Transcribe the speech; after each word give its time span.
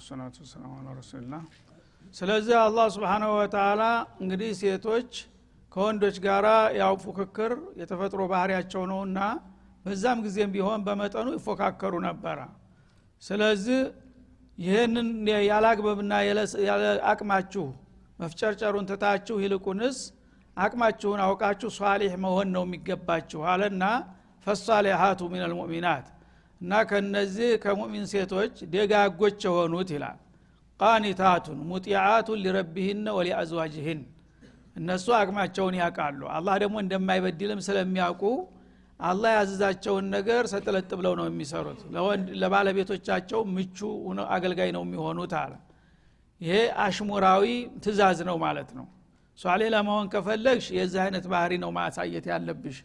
ሰላቱ 0.00 0.36
ወሰላሙ 0.42 0.72
አላ 0.78 0.88
ረሱልላህ 0.98 1.42
ስለዚህ 2.14 2.56
አላህ 2.58 2.86
ስብሓናሁ 2.94 3.30
ወተላ 3.38 3.82
እንግዲህ 4.22 4.50
ሴቶች 4.60 5.10
ከወንዶች 5.72 6.16
ጋር 6.26 6.46
ያው 6.78 6.94
ፉክክር 7.04 7.52
የተፈጥሮ 7.80 8.20
ባህሪያቸው 8.32 8.82
ነውና 8.90 9.18
በዛም 9.84 10.18
ጊዜም 10.26 10.50
ቢሆን 10.54 10.80
በመጠኑ 10.86 11.26
ይፎካከሩ 11.36 11.94
ነበረ። 12.06 12.38
ስለዚህ 13.22 13.80
ይህንን 14.58 15.08
ያላግበብና 15.48 16.12
ያለ 16.68 16.84
አቅማችሁ 17.10 17.66
መፍጨርጨሩን 18.18 18.88
ትታችሁ 18.90 19.36
ይልቁንስ 19.44 19.98
አቅማችሁን 20.56 21.20
አውቃችሁ 21.26 21.70
ሷሊሕ 21.78 22.12
መሆን 22.24 22.48
ነው 22.54 22.62
የሚገባችሁ 22.66 23.40
አለና 23.52 23.84
ፈሷሊሃቱ 24.46 25.20
ሚን 25.32 25.42
አልሙእሚናት 25.46 26.06
እና 26.60 26.72
ከነዚህ 26.90 27.50
ከሙእሚን 27.64 28.06
ሴቶች 28.12 28.54
ደጋጎች 28.72 29.40
የሆኑት 29.46 29.90
ይላል። 29.94 30.18
ቃኒታቱን 30.80 31.58
ሙጢዓቱን 31.70 32.40
ሊረቢህን 32.44 33.06
ወሊአዝዋጅህን። 33.16 34.00
እነሱ 34.76 35.06
አቅማቸውን 35.18 35.74
ያውቃሉ። 35.80 36.20
አላህ 36.36 36.54
ደግሞ 36.62 36.76
እንደማይበድልም 36.82 37.60
ስለሚያውቁ 37.66 38.22
አላህ 39.00 39.30
ያዘዛቸውን 39.36 40.06
ነገር 40.14 40.44
ሰጥለጥ 40.52 40.90
ብለው 40.98 41.14
ነው 41.18 41.26
የሚሰሩት። 41.28 41.80
ለባለቤቶቻቸው 42.42 43.40
ምቹ 43.54 43.78
አገልጋይ 44.30 44.70
ነው 44.76 44.82
የሚሆኑት 44.86 45.34
አለ። 45.40 45.52
ይሄ 46.40 46.54
አሽሙራዊ 46.82 47.44
ትእዛዝ 47.84 48.18
ነው 48.28 48.36
ማለት 48.44 48.70
ነው። 48.78 48.86
ሷሌ 49.38 49.62
ለመሆን 49.74 50.06
ከፈለግሽ 50.12 50.66
የዚህ 50.76 51.00
አይነት 51.04 51.24
ባህሪ 51.32 51.52
ነው 51.64 51.70
ማሳየት 51.76 52.26
ያለብሽ 52.32 52.78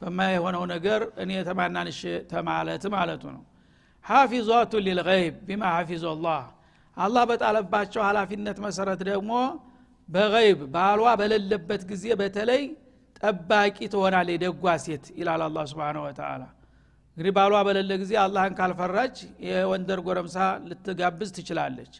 በማይሆነው 0.00 0.64
ነገር 0.72 1.00
እኔ 1.22 1.30
ተማናንሽ 1.48 2.00
ተማለት 2.32 2.84
ማለቱ 2.94 3.24
ነው። 3.36 3.42
ሐፊዟቱ 4.04 4.72
ሊልገይብ 4.86 5.36
ቢማ 5.46 5.62
ሐፊዞ 5.76 6.04
ላህ 6.24 6.42
አላህ 6.96 7.22
በጣለባቸው 7.30 8.00
ኃላፊነት 8.08 8.58
መሰረት 8.66 9.00
ደግሞ 9.08 9.32
በገይብ 10.08 10.60
ባሏ 10.74 11.02
በሌለበት 11.20 11.82
ጊዜ 11.90 12.04
በተለይ 12.20 12.62
ጠባቂ 13.20 13.76
ትሆናለች 13.92 14.38
ደጓ 14.44 14.74
ሴት 14.84 15.04
ይላል 15.18 15.42
አላ 15.46 15.58
ስብን 15.70 15.96
ወተላ 16.04 16.42
እንግዲህ 17.16 17.32
ባሏ 17.36 17.54
በሌለ 17.66 17.92
ጊዜ 18.00 18.12
አላህን 18.22 18.54
ካልፈራች 18.58 19.16
የወንደር 19.46 20.00
ጎረምሳ 20.06 20.36
ልትጋብዝ 20.68 21.30
ትችላለች። 21.36 21.92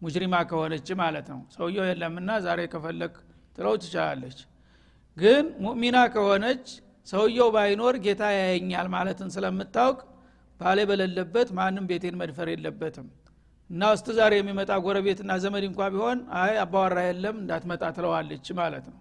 ሙጅሪማ 0.00 0.34
ከሆነች 0.50 0.88
ማለት 1.00 1.26
ነው። 1.32 1.40
ሰውየው 1.54 1.86
የለምና 1.88 2.30
ዛሬ 2.44 2.60
ከፈለግ 2.72 3.14
ትለው 3.56 3.74
ትችላለች። 3.82 4.38
ግን 5.16 5.44
ሙእሚና 5.64 5.98
ከሆነች 6.14 6.66
ሰውየው 7.06 7.48
ባይኖር 7.54 7.94
ጌታ 8.04 8.22
ያየኛል 8.36 8.88
ማለትን 8.94 9.28
ስለምታውቅ 9.34 9.98
ባሌ 10.60 10.80
በሌለበት 10.88 11.48
ማንም 11.58 11.84
ቤቴን 11.90 12.16
መድፈር 12.20 12.48
የለበትም። 12.52 13.06
እና 13.70 13.82
ውስጥ 13.92 14.08
ዛሬ 14.18 14.32
የሚመጣ 14.38 14.72
ጎረቤትና 14.84 15.32
ዘመድ 15.42 15.64
እንኳ 15.68 15.80
ቢሆን 15.94 16.18
አይ 16.40 16.54
አባወራ 16.64 16.98
የለም 17.06 17.36
እንዳትመጣ 17.42 17.82
ትለዋለች 17.96 18.46
ማለት 18.60 18.86
ነው። 18.92 18.98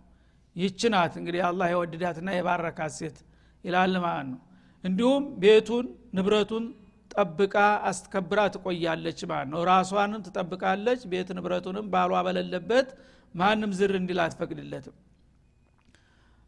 ናት 0.93 1.13
እንግዲህ 1.19 1.41
አላህ 1.49 1.67
የወድዳትና 1.71 2.29
የባረካት 2.35 2.93
ሴት 2.99 3.17
ይላል 3.63 3.93
ማለት 4.05 4.27
ነው። 4.31 4.39
እንዲሁም 4.83 5.23
ቤቱን 5.41 5.85
ንብረቱን 6.17 6.65
ጠብቃ 7.13 7.55
አስከብራ 7.89 8.39
ትቆያለች 8.55 9.19
ማለት 9.31 9.49
ነው። 9.53 9.61
ራሷንም 9.69 10.23
ትጠብቃለች 10.27 11.01
ቤት 11.11 11.29
ንብረቱንም 11.37 11.85
ባሏ 11.93 12.13
በሌለበት 12.27 12.89
ማንም 13.35 13.71
ዝር 13.79 13.93
እንዲል 13.99 14.19
አትፈቅድለትም 14.25 14.95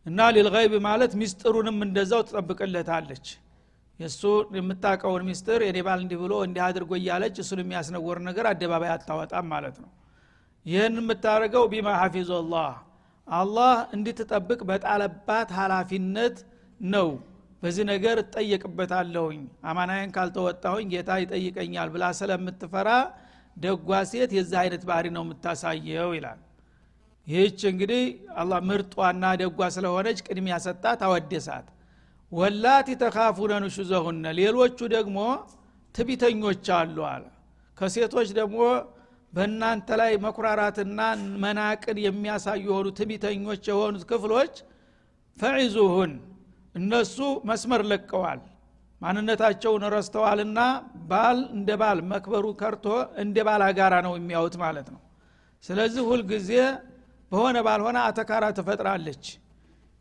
እና 0.06 0.28
ሊልገይብ 0.36 0.74
ማለት 0.86 1.12
ሚስጥሩንም 1.20 1.78
እንደዛው 1.86 2.22
ትጠብቅለታለች። 2.28 3.26
የእሱ 4.00 4.22
የምታቀውን 4.58 5.24
ሚስጥር 5.28 5.62
የኔ 5.66 5.80
ባል 5.88 6.00
እንዲህ 6.04 6.20
ብሎ 6.22 6.34
እንዲህ 6.46 6.62
አድርጎ 6.68 6.92
እያለች 7.00 7.36
እሱን 7.44 7.60
የሚያስነወር 7.64 8.20
ነገር 8.28 8.46
አደባባይ 8.52 8.92
አታወጣም 8.94 9.46
ማለት 9.54 9.76
ነው። 9.84 9.90
ይህን 10.66 10.96
የምታደርገው 11.02 11.66
ቢማ 11.72 11.90
ሐፊዞላህ 12.00 12.72
አላህ 13.28 13.76
እንድትጠብቅ 13.96 14.60
በጣለባት 14.70 15.50
ሀላፊነት 15.60 16.38
ነው። 16.80 17.10
በዚህ 17.64 17.86
ነገር 17.92 18.18
እጠየቅበታለሁኝ። 18.24 19.42
አማናዬን 19.70 20.14
ካልተወጣሁኝ 20.16 20.86
ጌታ 20.94 21.12
ይጠይቀኛል 21.24 21.90
ብላ 21.94 22.06
ስለምትፈራ 22.20 22.90
ደጓ 23.58 24.00
ሴት 24.12 24.32
የዚህ 24.38 24.58
አይነት 24.62 24.84
ባህሪ 24.90 25.08
ነው 25.16 25.24
የምታሳየው 25.26 26.10
ይላል 26.18 26.40
ይህች 27.32 27.60
እንግዲህ 27.70 28.04
አላ 28.42 28.60
ምርጧና 28.70 29.26
ደጓ 29.42 29.70
ስለሆነች 29.76 30.20
ቅድሚያ 30.28 30.56
ሰጣት 30.66 31.02
አወደሳት። 31.08 31.68
ወላቲ 32.32 32.90
ተካፉነ 33.02 33.54
ንሹዘሁነ 33.64 34.26
ሌሎቹ 34.40 34.80
ደግሞ 34.96 35.18
ትቢተኞች 35.96 36.66
አሉ 36.78 36.98
አለ። 37.10 37.24
ከሴቶች 37.78 38.30
ደግሞ 38.40 38.60
በእናንተ 39.34 39.90
ላይ 40.00 40.14
መኩራራትና 40.24 41.00
መናቅን 41.44 41.98
የሚያሳዩ 42.06 42.64
የሆኑ 42.70 42.88
ትቢተኞች 42.98 43.64
የሆኑት 43.72 44.04
ክፍሎች 44.10 44.54
ፈዒዙሁን 45.38 46.14
እነሱ 46.76 47.18
መስመር 47.50 47.82
ለቀዋል 47.92 48.42
ማንነታቸውን 49.02 49.84
ረስተዋልና 49.94 50.60
ባል 51.12 51.38
እንደ 51.56 51.70
ባል 51.82 52.00
መክበሩ 52.12 52.46
ከርቶ 52.60 52.86
እንደ 53.24 53.38
ባል 53.48 53.62
አጋራ 53.68 53.94
ነው 54.06 54.14
የሚያዩት 54.18 54.56
ማለት 54.64 54.88
ነው። 54.94 55.02
ስለዚህ 55.64 56.04
ሁልጊዜ 56.10 56.52
በሆነ 57.32 57.58
ባልሆነ 57.66 57.98
አተካራ 58.08 58.46
ትፈጥራለች 58.58 59.26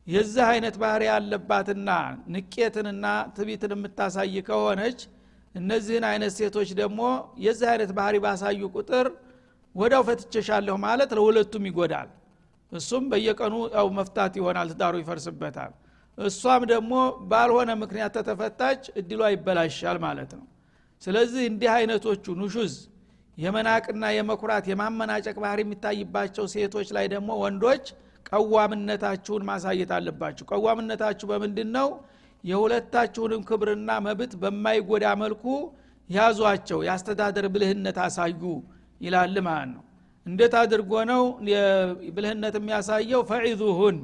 የዚህ 0.06 0.44
አይነት 0.48 0.76
ባህሪ 0.82 1.02
ያለባትና 1.10 1.90
ንቄትንና 2.34 3.06
ትቢትን 3.36 3.72
የምታሳይ 3.76 4.36
ከሆነች 4.48 5.00
እነዚህን 5.54 6.04
አይነት 6.08 6.32
ሴቶች 6.38 6.70
ደግሞ 6.80 7.00
የዚህ 7.44 7.68
አይነት 7.72 7.90
ባህሪ 7.98 8.16
ባሳዩ 8.24 8.60
ቁጥር 8.74 9.06
ወዳው 9.74 10.02
ፈትቸሻለሁ 10.08 10.74
ማለት 10.84 11.10
ለሁለቱም 11.16 11.64
ይጎዳል። 11.70 12.08
እሱም 12.72 13.04
በየቀኑ 13.12 13.54
ያው 13.76 13.88
መፍታት 13.98 14.32
ይሆናል 14.40 14.68
ትዳሩ 14.72 14.94
ይፈርስበታል። 15.02 15.72
እሷም 16.18 16.62
ደግሞ 16.72 16.92
ባልሆነ 17.30 17.70
ምክንያት 17.82 18.14
ተተፈታች 18.18 18.82
እድሏ 19.00 19.20
ይበላሻል 19.34 19.98
ማለት 20.06 20.32
ነው። 20.38 20.46
ስለዚህ 21.02 21.42
እንዲህ 21.50 21.70
አይነቶቹ 21.76 22.24
ኑሹዝ 22.40 22.74
የመናቅና 23.38 24.04
የመኩራት 24.14 24.64
የማመናጨቅ 24.70 25.36
ባህሪ 25.42 25.60
የሚታይባቸው 25.64 26.44
ሴቶች 26.54 26.88
ላይ 26.96 27.06
ደግሞ 27.12 27.30
ወንዶች 27.42 27.84
ቀዋምነታችሁን 28.30 29.44
ማሳየት 29.48 29.90
አለባችሁ። 29.96 30.44
ቀዋምነታችሁ 30.52 31.26
በምንድን 31.30 31.70
ነው 31.76 31.88
የሁለታችሁንም 32.44 33.40
ክብርና 33.48 33.90
መብት 34.06 34.32
በማይጎዳ 34.42 35.06
መልኩ 35.22 35.44
ያዟቸው 36.10 36.78
የአስተዳደር 36.86 37.46
ብልህነት 37.54 37.98
አሳዩ 38.04 38.42
ይላል 39.00 39.36
ማለት 39.48 39.70
ነው። 39.74 39.82
እንዴት 40.26 40.54
አድርጎ 40.60 40.92
ነው 41.10 41.22
ብልህነት 42.16 42.54
የሚያሳየው? 42.58 43.20
ፈዒዙሁን። 43.30 43.98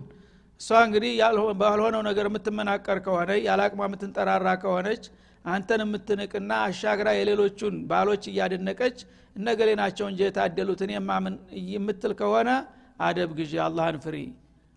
እሷ 0.61 0.71
እንግዲህ 0.87 1.13
ባልሆነው 1.61 2.03
ነገር 2.09 2.27
የምትመናቀር 2.31 2.99
ከሆነ 3.07 3.31
ያላቅማ 3.47 3.81
የምትንጠራራ 3.89 4.49
ከሆነች 4.63 5.05
አንተን 5.47 5.81
የምትንቅና 5.85 6.53
አሻግራ 6.67 7.09
የሌሎቹን 7.17 7.75
ባሎች 7.91 8.25
እያደነቀች 8.31 8.99
እነገሌ 9.37 9.71
ናቸው 9.81 10.07
እንጂ 10.11 10.21
የታደሉትን 10.27 10.91
የማምን 10.95 11.35
የምትል 11.71 12.13
ከሆነ 12.21 12.51
አደብ 13.01 13.31
ግዢ 13.39 13.53
አላህን 13.65 13.99
ፍሪ። 14.05 14.17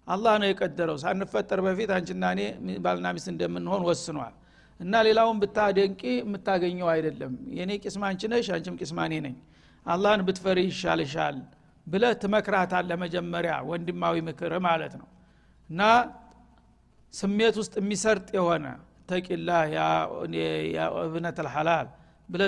አላህ 0.08 0.34
ነው 0.42 0.48
የቀደረው። 0.50 0.98
ሳንፈጠር 1.04 1.60
በፊት 1.66 1.90
አንችና 1.96 2.24
እኔ 2.36 2.42
ባልና 2.86 3.08
ሚስት 3.16 3.30
እንደምንሆን 3.34 3.84
ወስኗል። 3.90 4.34
እና 4.80 4.94
ሌላውን 5.08 5.38
ብታደንቂ 5.42 6.02
የምታገኘው 6.18 6.90
አይደለም። 6.94 7.34
የእኔ 7.58 7.72
ቂስማ 7.84 8.04
አንቺ 8.10 8.22
ነሽ 8.34 8.50
አንቺም 8.56 8.76
ቂስማኔ 8.82 9.14
ነኝ። 9.26 9.36
አላህን 9.86 10.22
ብትፈሪ 10.28 10.60
ይሻልሻል 10.68 11.38
ብለ 11.88 12.06
ትመክራታለ 12.22 12.92
መጀመሪያ 13.04 13.54
ወንድማዊ 13.70 14.16
ምክር 14.28 14.54
ማለት 14.68 14.94
ነው። 15.02 15.08
እና 15.70 15.82
ስሜት 17.14 17.56
ውስጥ 17.62 17.74
የሚሰርጥ 17.82 18.28
የሆነ 18.38 18.66
ተቂላ 19.10 19.50
እብነት 21.04 21.38
ልሐላል 21.46 21.88
ብለ 22.30 22.42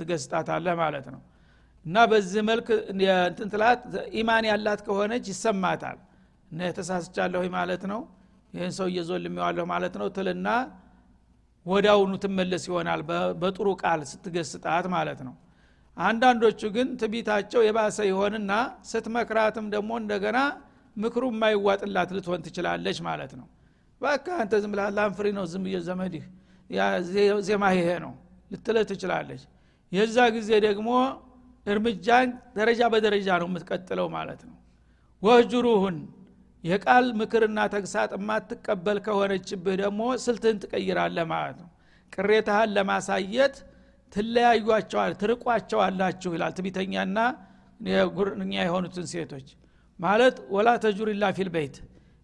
ትገስጣታለህ 0.00 0.74
ማለት 0.82 1.06
ነው። 1.14 1.20
እና 1.86 1.96
በዚህ 2.10 2.42
መልክ 2.48 2.68
እንትን 3.40 3.62
ኢማን 4.20 4.46
ያላት 4.50 4.80
ከሆነች 4.86 5.26
ይሰማታል። 5.32 5.98
እና 6.50 6.60
ማለት 7.54 7.82
ነው 7.92 8.00
ይህን 8.54 8.72
ሰው 8.78 8.86
እየዞልሚዋለሁ 8.90 9.64
ማለት 9.72 9.94
ነው 10.00 10.08
ትልና 10.16 10.48
ወዳውኑ 11.66 12.12
ትመለስ 12.22 12.64
ይሆናል። 12.68 13.00
በጥሩ 13.40 13.68
ቃል 13.82 14.00
ስትገስጣት 14.10 14.86
ማለት 14.94 15.20
ነው። 15.26 15.34
አንዳንዶቹ 15.96 16.60
ግን 16.76 16.88
ትቢታቸው 17.00 17.60
የባሰ 17.66 17.98
ይሆንና 18.10 18.52
ስትመክራትም 18.90 19.66
ደግሞ 19.74 19.90
እንደገና 20.02 20.38
ምክሩ 20.96 21.24
የማይዋጥላት 21.32 22.10
ልትሆን 22.16 22.42
ትችላለች 22.46 22.98
ማለት 23.08 23.32
ነው 23.40 23.46
ባካ 24.00 24.26
አንተ 24.40 24.54
ዝም 24.62 24.74
ላንፍሪ 24.96 25.26
ነው 25.36 25.44
ዝም 25.52 25.64
ዘመድህ። 25.86 26.24
ዜማ 27.48 27.64
ይሄ 27.76 27.88
ነው። 28.04 28.12
ልትለ 28.50 28.76
ትችላለች። 28.90 29.42
የዛ 29.92 30.16
ጊዜ 30.36 30.50
ደግሞ 30.66 30.88
እርምጃን 31.66 32.28
ደረጃ 32.58 32.80
በደረጃ 32.92 33.28
ነው 33.42 33.48
የምትቀጥለው 33.50 34.06
ማለት 34.16 34.40
ነው። 34.48 34.56
ወህጅሩሁን 35.22 35.96
የቃል 36.64 37.06
ምክርና 37.20 37.58
ተግሳጥ 37.74 38.10
የማትቀበል 38.16 38.98
ከሆነችብህ 39.06 39.74
ደግሞ 39.82 40.00
ስልትህን 40.24 40.56
ትቀይራለህ 40.62 41.26
ማለት 41.32 41.58
ነው። 41.62 41.68
ቅሬታህን 42.12 42.70
ለማሳየት 42.76 43.56
ትለያዩቸዋል 44.12 45.12
ትርቋቸዋላችሁ 45.22 46.30
ይላል 46.36 46.52
ትቢተኛና 46.58 47.18
ጉርኛ 48.16 48.52
የሆኑትን 48.60 49.06
ሴቶች። 49.12 49.48
ማለት 49.98 50.36
ወላ 50.54 50.68
ተጁሪላ 50.84 51.24
ፊል 51.36 51.50
ቤት 51.54 51.76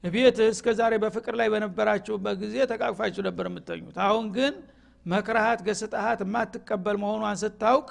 ቤት 0.04 0.38
እስከ 0.46 0.68
ዛሬ 0.78 0.94
በፍቅር 1.02 1.34
ላይ 1.40 1.48
በነበራችሁበት 1.52 2.36
ጊዜ 2.42 2.56
ተቃቅፋችሁ 2.72 3.22
ነበር 3.28 3.46
የምተኙት 3.50 3.96
አሁን 4.06 4.26
ግን 4.36 4.54
መክረሃት 5.06 5.60
ገስጠሃት 5.66 6.20
የማትቀበል 6.24 6.96
መሆኗን 7.02 7.38
ስታውቅ 7.42 7.88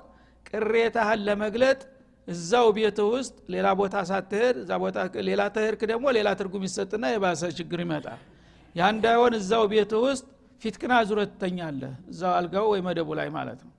ቅሬታህን 0.49 1.21
ለመግለጥ 1.27 1.79
እዛው 2.27 2.67
ቤት 2.77 2.99
ውስጥ 3.07 3.35
ሌላ 3.53 3.67
ቦታ 3.79 3.95
ሳትሄድ 4.09 4.55
እዛ 4.61 4.71
ቦታ 4.83 4.97
ሌላ 5.29 5.41
ተሄድክ 5.55 5.81
ደግሞ 5.91 6.05
ሌላ 6.17 6.29
ትርጉም 6.39 6.63
ይሰጥና 6.67 7.05
የባሰ 7.13 7.41
ችግር 7.57 7.79
ይመጣል። 7.85 8.21
ያ 8.75 8.83
እንዳይሆን 8.93 9.33
እዛው 9.39 9.63
ቤት 9.73 9.91
ውስጥ 10.05 10.25
ፊትክና 10.61 10.93
ዙረት 11.09 11.31
ትተኛለህ። 11.33 11.93
እዛው 12.11 12.31
አልጋው 12.37 12.67
ወይ 12.73 12.81
መደቡ 12.87 13.09
ላይ 13.19 13.27
ማለት 13.37 13.59
ነው። 13.65 13.73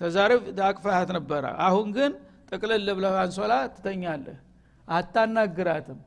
ተዛሬ 0.00 0.32
አቅፋሃት 0.68 1.10
ነበረ። 1.18 1.44
አሁን 1.66 1.88
ግን 1.96 2.12
ጥቅልል 2.50 2.88
ብለህ 2.98 3.16
አንሶላ 3.22 3.54
ትተኛለህ። 3.76 4.36
አታናግራትም 4.88 5.98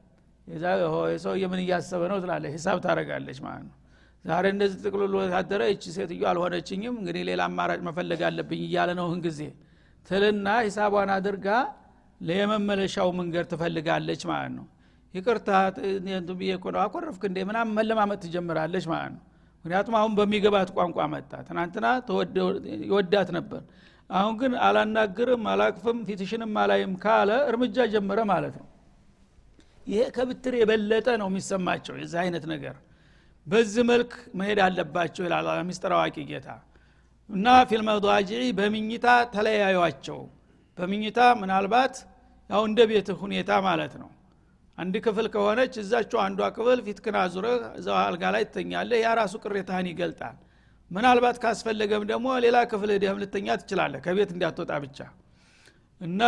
የሰውዬ 0.50 1.44
ምን 1.52 1.60
እያሰበ 1.64 2.04
ነው 2.12 2.18
ትላለህ 2.24 2.52
ሂሳብ 2.56 2.78
ታደረጋለች 2.86 3.40
ማለት 3.46 3.64
ነው። 3.68 3.76
ዛሬ 4.26 4.46
እንደዚህ 4.54 4.78
ጥቅልሎ 4.86 5.16
ታደረ 5.34 5.62
እቺ 5.74 5.84
ሴትዮ 5.98 6.24
አልሆነችኝም 6.32 6.96
እንግዲህ 7.02 7.24
ሌላ 7.30 7.42
አማራጭ 7.50 7.80
መፈለግ 7.88 8.22
አለብኝ 8.30 8.62
እያለ 8.68 8.90
ነው 9.00 9.08
ጊዜ። 9.26 9.42
ትልና 10.08 10.48
ሂሳቧን 10.66 11.12
አድርጋ 11.16 11.48
ለየመመለሻው 12.22 13.10
መንገድ 13.20 13.46
ትፈልጋለች 13.52 14.22
ማለት 14.32 14.54
ነው። 14.58 14.66
ይቅርታ 15.14 15.50
ብዬ 16.40 16.52
አኮረፍክ 16.84 17.24
እንዴ? 17.30 17.38
ምናም 17.50 17.70
መለማመጥ 17.78 18.20
ትጀምራለች 18.26 18.86
ማለት 18.92 19.12
ነው። 19.16 19.24
ምክንያቱም 19.66 19.96
አሁን 20.00 20.12
በሚገባት 20.18 20.70
ቋንቋ 20.76 20.98
መጣ። 21.14 21.32
ትናንትና 21.48 21.86
ይወዳት 22.86 23.30
ነበር። 23.38 23.62
አሁን 24.10 24.34
ግን 24.42 24.54
አላናግርም 24.68 25.44
አላቅፍም 25.52 25.98
ፊትሽንም 26.08 26.54
አላይም 26.62 26.94
ካለ 27.04 27.32
እርምጃ 27.50 27.86
ጀመረ 27.94 28.20
ማለት 28.32 28.56
ነው 28.62 28.68
ይሄ 29.90 30.02
ከብትር 30.16 30.54
የበለጠ 30.60 31.08
ነው 31.22 31.28
የሚሰማቸው 31.32 31.96
የዚህ 32.00 32.20
አይነት 32.24 32.44
ነገር። 32.52 32.76
በዚህ 33.48 33.84
መልክ 33.92 34.12
መሄድ 34.40 34.60
አለባቸው 34.66 35.24
ይላል 35.28 35.48
ሚስጥር 35.70 35.94
አዋቂ 35.98 36.18
ጌታ። 36.32 36.48
እና 37.30 37.48
ፊልመضጅዒ 37.70 38.44
በምኝታ 38.60 39.08
ተለያዩቸው 39.34 40.20
በምኝታ 40.78 41.20
ምናልባት 41.42 41.96
ያው 42.50 42.62
እንደ 42.70 42.80
ቤት 42.92 43.10
ሁኔታ 43.22 43.52
ማለት 43.68 43.94
ነው። 44.02 44.10
አንድ 44.78 44.96
ክፍል 45.06 45.26
ከሆነች 45.34 45.74
እዛቸው 45.82 46.20
አንዷ 46.26 46.42
ክፍል 46.56 46.80
ፊትክን 46.86 47.16
አዙረህ 47.22 47.64
እዛው 47.80 47.98
አልጋ 48.04 48.24
ላይ 48.36 48.44
ትተኛለህ። 48.50 49.00
ያ 49.04 49.10
ራሱ 49.20 49.34
ቅሬታህን 49.44 49.88
ይገልጣል። 49.92 50.38
ምናልባት 50.92 51.38
ካስፈለገም 51.44 52.04
ደግሞ 52.12 52.28
ሌላ 52.46 52.58
ክፍል 52.72 52.92
ደህም 53.04 53.20
ልተኛ 53.24 53.58
ትችላለህ 53.62 54.00
ከቤት 54.06 54.30
እንዳትወጣ 54.36 54.72
ብቻ። 54.86 55.00
እና 56.02 56.22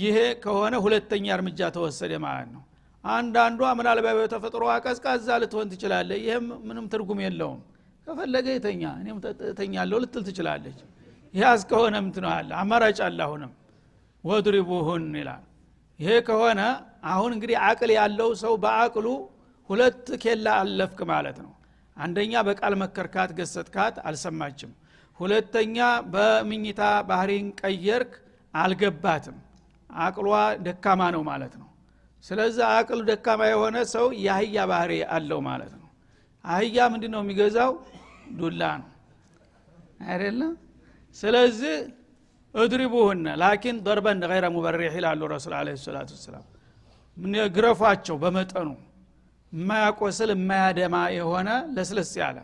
ይሄ 0.00 0.16
ከሆነ 0.44 0.74
ሁለተኛ 0.84 1.26
እርምጃ 1.36 1.60
ተወሰደ 1.76 2.12
ማለት 2.26 2.48
ነው 2.54 2.62
አንዳንዷ 3.04 3.60
ምናልባት 3.78 4.16
በተፈጥሮ 4.18 4.62
ቀዝቃዛ 4.84 5.28
ልትሆን 5.42 5.68
ትችላለ 5.72 6.10
ይህም 6.22 6.46
ምንም 6.68 6.86
ትርጉም 6.92 7.20
የለውም። 7.24 7.60
ከፈለገ 8.06 8.46
የተኛ 8.56 8.82
እኔም 9.00 9.18
ተኛለሁ 9.58 9.98
ልትል 10.02 10.22
ትችላለች። 10.28 10.78
ይህ 11.34 11.46
እስከሆነ 11.52 11.96
ምትነዋለ 12.04 12.50
አማራጭ 12.60 12.98
አለ 13.06 13.18
አሁንም። 13.26 13.52
ወድሪቡሁን 14.24 15.04
ይላል። 15.20 15.42
ይሄ 16.00 16.10
ከሆነ 16.28 16.60
አሁን 17.12 17.30
እንግዲህ 17.36 17.56
አቅል 17.68 17.90
ያለው 17.98 18.30
ሰው 18.42 18.52
በአቅሉ 18.64 19.06
ሁለት 19.70 20.06
ኬላ 20.22 20.46
አለፍክ 20.62 21.00
ማለት 21.10 21.38
ነው። 21.44 21.52
አንደኛ 21.96 22.42
በቃል 22.48 22.74
መከርካት 22.82 23.30
ገሰጥካት 23.38 23.96
አልሰማችም። 24.08 24.72
ሁለተኛ 25.18 25.78
በምኝታ 26.12 26.80
ባህሪን 27.08 27.46
ቀየርክ 27.60 28.12
አልገባትም። 28.54 29.38
አቅሏ 29.90 30.28
ደካማ 30.64 31.02
ነው 31.14 31.22
ማለት 31.30 31.54
ነው 31.60 31.68
ስለዚህ 32.24 32.64
አቅል 32.70 33.00
ደካማ 33.08 33.40
የሆነ 33.50 33.76
ሰው 33.92 34.06
የአህያ 34.24 34.58
ባህሪ 34.70 34.92
አለው 35.16 35.40
ማለት 35.48 35.72
ነው። 35.74 35.88
አህያ 36.44 36.78
ምንድ 36.92 37.04
ነው 37.14 37.20
የሚገዛው? 37.24 37.70
ዱላ 38.38 38.62
ነው። 38.82 38.90
አይደለም 40.06 40.52
ስለዚህ 41.16 41.76
እድሪቡሁነ 42.54 43.26
ላኪን 43.42 43.76
ዶርበን 43.86 44.20
ገይረ 44.24 44.46
ሙበሪሕ 44.54 44.92
ይላሉ 44.98 45.20
ረሱል 45.32 45.54
አለ 45.58 45.68
ሰላቱ 45.82 46.10
ወሰላም። 46.16 46.44
ግረፏቸው 47.56 48.16
በመጠኑ 48.22 48.68
የማያቆስል 49.52 50.30
የማያደማ 50.34 50.96
የሆነ 51.16 51.48
ለስለስ 51.76 52.10
ያለ 52.20 52.38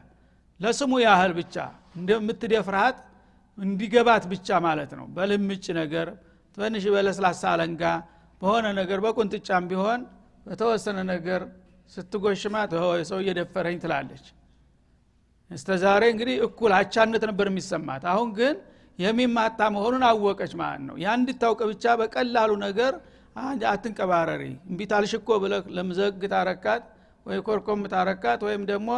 ለስሙ 0.60 0.92
ያህል 1.04 1.32
ብቻ 1.38 1.56
እንደምትደፍርሃት 1.98 2.96
እንዲገባት 3.58 4.24
ብቻ 4.32 4.48
ማለት 4.66 4.92
ነው። 4.98 5.06
በልምጭ 5.16 5.64
ነገር 5.80 6.08
ትንሽ 6.56 6.84
በለስላሳ 6.94 7.42
አለንጋ 7.52 7.82
በሆነ 8.44 8.66
ነገር 8.78 8.98
በቁንጥጫም 9.04 9.64
ቢሆን 9.68 10.00
በተወሰነ 10.46 10.98
ነገር 11.10 11.42
ስትጎሽማት 11.92 12.72
ሰው 13.10 13.18
እየደፈረኝ 13.22 13.76
ትላለች። 13.82 14.24
እስተ 15.50 15.68
ዛሬ 15.82 16.02
እንግዲህ 16.12 16.36
እኩል 16.46 16.72
አቻነት 16.78 17.22
ነበር 17.30 17.46
የሚሰማት። 17.50 18.02
አሁን 18.12 18.28
ግን 18.38 18.54
የሚማታ 18.98 19.60
መሆኑን 19.74 20.04
አወቀች 20.08 20.52
ማለት 20.60 20.82
ነው። 20.88 20.96
ያ 21.04 21.14
እንድታውቅ 21.18 21.60
ብቻ 21.70 21.94
በቀላሉ 22.00 22.50
ነገር 22.66 22.92
አትንቀባረሪ 23.68 24.42
እምቢታልሽ 24.70 25.12
እኮ 25.18 25.28
ለምዘግ 25.76 26.22
ታረካት 26.34 26.84
ወይ 27.26 27.40
ኮርኮም 27.48 27.82
ታረካት 27.94 28.40
ወይም 28.48 28.64
ደግሞ 28.70 28.90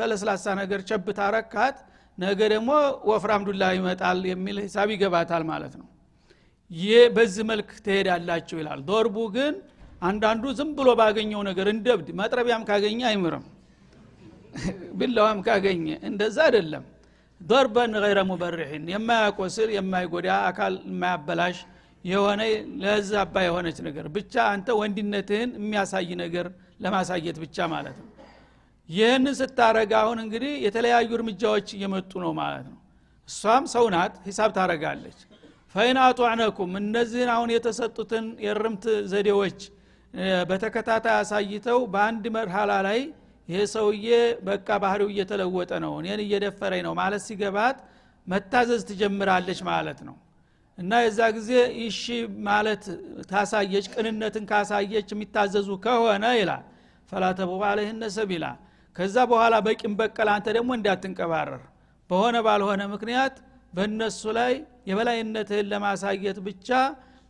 በለስላሳ 0.00 0.54
ነገር 0.60 0.80
ቸብ 0.88 1.06
ታረካት 1.18 1.76
ነገ 2.18 2.40
ደግሞ 2.54 2.70
ወፍራም 3.10 3.44
ዱላ 3.48 3.64
ይመጣል 3.76 4.20
የሚል 4.30 4.58
ሂሳብ 4.64 4.90
ይገባታል 4.94 5.44
ማለት 5.50 5.74
ነው 5.80 5.86
ይህ 6.70 7.02
በዚህ 7.16 7.44
መልክ 7.50 7.68
ትሄዳላችሁ 7.84 8.56
ይላል። 8.60 8.80
ዶርቡ 8.88 9.16
ግን 9.36 9.54
አንዳንዱ 10.02 10.44
ዝም 10.58 10.70
ብሎ 10.78 10.88
ባገኘው 11.00 11.40
ነገር 11.48 11.66
እንደብድ 11.72 12.08
መጥረቢያም 12.20 12.64
ካገኘ 12.70 13.00
አይምርም 13.10 13.44
ቢላዋም 14.98 15.38
ካገኘ 15.46 15.86
እንደዛ 16.08 16.36
አይደለም። 16.46 16.84
ዶርበን 17.40 17.94
ገይረ 18.04 18.20
ሙበርሒን 18.28 18.84
የማያቆስል 18.92 19.70
የማይጎዳ 19.76 20.28
አካል 20.48 20.74
የማያበላሽ 20.86 21.58
የሆነ 22.04 22.40
ለዛባ 22.82 23.34
የሆነች 23.46 23.78
ነገር 23.86 24.06
ብቻ 24.16 24.34
አንተ 24.52 24.68
ወንድነትህን 24.80 25.50
የሚያሳይ 25.58 26.10
ነገር 26.22 26.46
ለማሳየት 26.80 27.36
ብቻ 27.44 27.66
ማለት 27.72 27.96
ነው። 28.00 28.08
ይህንን 28.88 29.34
ስታረግ 29.38 29.92
አሁን 30.00 30.18
እንግዲህ 30.24 30.52
የተለያዩ 30.66 31.08
እርምጃዎች 31.18 31.68
እየመጡ 31.76 32.12
ነው 32.24 32.32
ማለት 32.40 32.66
ነው። 32.70 32.78
እሷም 33.28 33.64
ሰው 33.72 33.86
ናት 33.94 34.14
ሂሳብ 34.26 34.50
ታረጋለች 34.56 35.18
ፈይን 35.74 35.98
እነዚህን 36.80 37.30
አሁን 37.34 37.50
የተሰጡትን 37.54 38.26
የርምት 38.46 38.84
ዘዴዎች 39.12 39.58
በተከታታይ 40.50 41.14
አሳይተው 41.16 41.78
በአንድ 41.94 42.24
መርሃላ 42.36 42.72
ላይ 42.86 43.00
ይሄ 43.48 43.58
ሰውዬ 43.72 44.06
በቃ 44.46 44.68
ባህሪው 44.82 45.08
እየተለወጠ 45.12 45.72
ነው 45.84 45.92
እኔን 46.00 46.20
እየደፈረኝ 46.24 46.80
ነው 46.86 46.94
ማለት 47.00 47.22
ሲገባት 47.26 47.76
መታዘዝ 48.26 48.80
ትጀምራለች 48.88 49.60
ማለት 49.68 49.98
ነው። 50.08 50.16
እና 50.78 50.92
የዛ 51.04 51.20
ጊዜ 51.36 51.50
ይሺ 51.80 52.02
ማለት 52.48 52.84
ታሳየች 53.30 53.86
ቅንነትን 53.94 54.44
ካሳየች 54.50 55.08
የሚታዘዙ 55.14 55.68
ከሆነ 55.84 56.24
ይላል 56.40 56.64
ፈላተቡ 57.12 57.50
አለህነ 57.68 58.04
ሰቢላ። 58.16 58.46
ከዛ 58.96 59.16
በኋላ 59.30 59.54
በቂም 59.66 59.94
በቀል 60.00 60.28
አንተ 60.34 60.46
ደግሞ 60.56 60.70
እንዳትንቀባረር። 60.78 61.62
በሆነ 62.10 62.36
ባልሆነ 62.46 62.82
ምክንያት 62.94 63.36
በእነሱ 63.72 64.22
ላይ 64.38 64.52
የበላይነትህን 64.88 65.66
ለማሳየት 65.72 66.38
ብቻ 66.46 66.68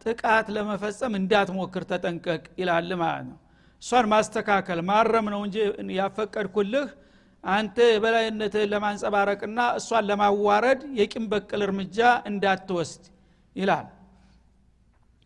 ጥቃት 0.05 0.47
ለመፈጸም 0.57 1.15
እንዳትሞክር 1.21 1.85
ተጠንቀቅ 1.91 2.45
ይላል 2.61 2.91
ማለት 3.01 3.25
ነው። 3.31 3.39
እሷን 3.83 4.07
ማስተካከል 4.13 4.81
ማረም 4.91 5.27
ነው 5.35 5.41
እንጂ 5.47 5.57
ያፈቀድኩልህ 5.97 6.87
አንተ 7.45 7.77
የበላይነትህን 7.91 8.71
ለማንጸባረቅና 8.73 9.59
እሷን 9.79 10.05
ለማዋረድ 10.11 10.81
የቂም 11.01 11.27
በቀል 11.33 11.63
እርምጃ 11.67 11.99
እንዳትወስድ 12.31 13.05
ይላል። 13.57 13.87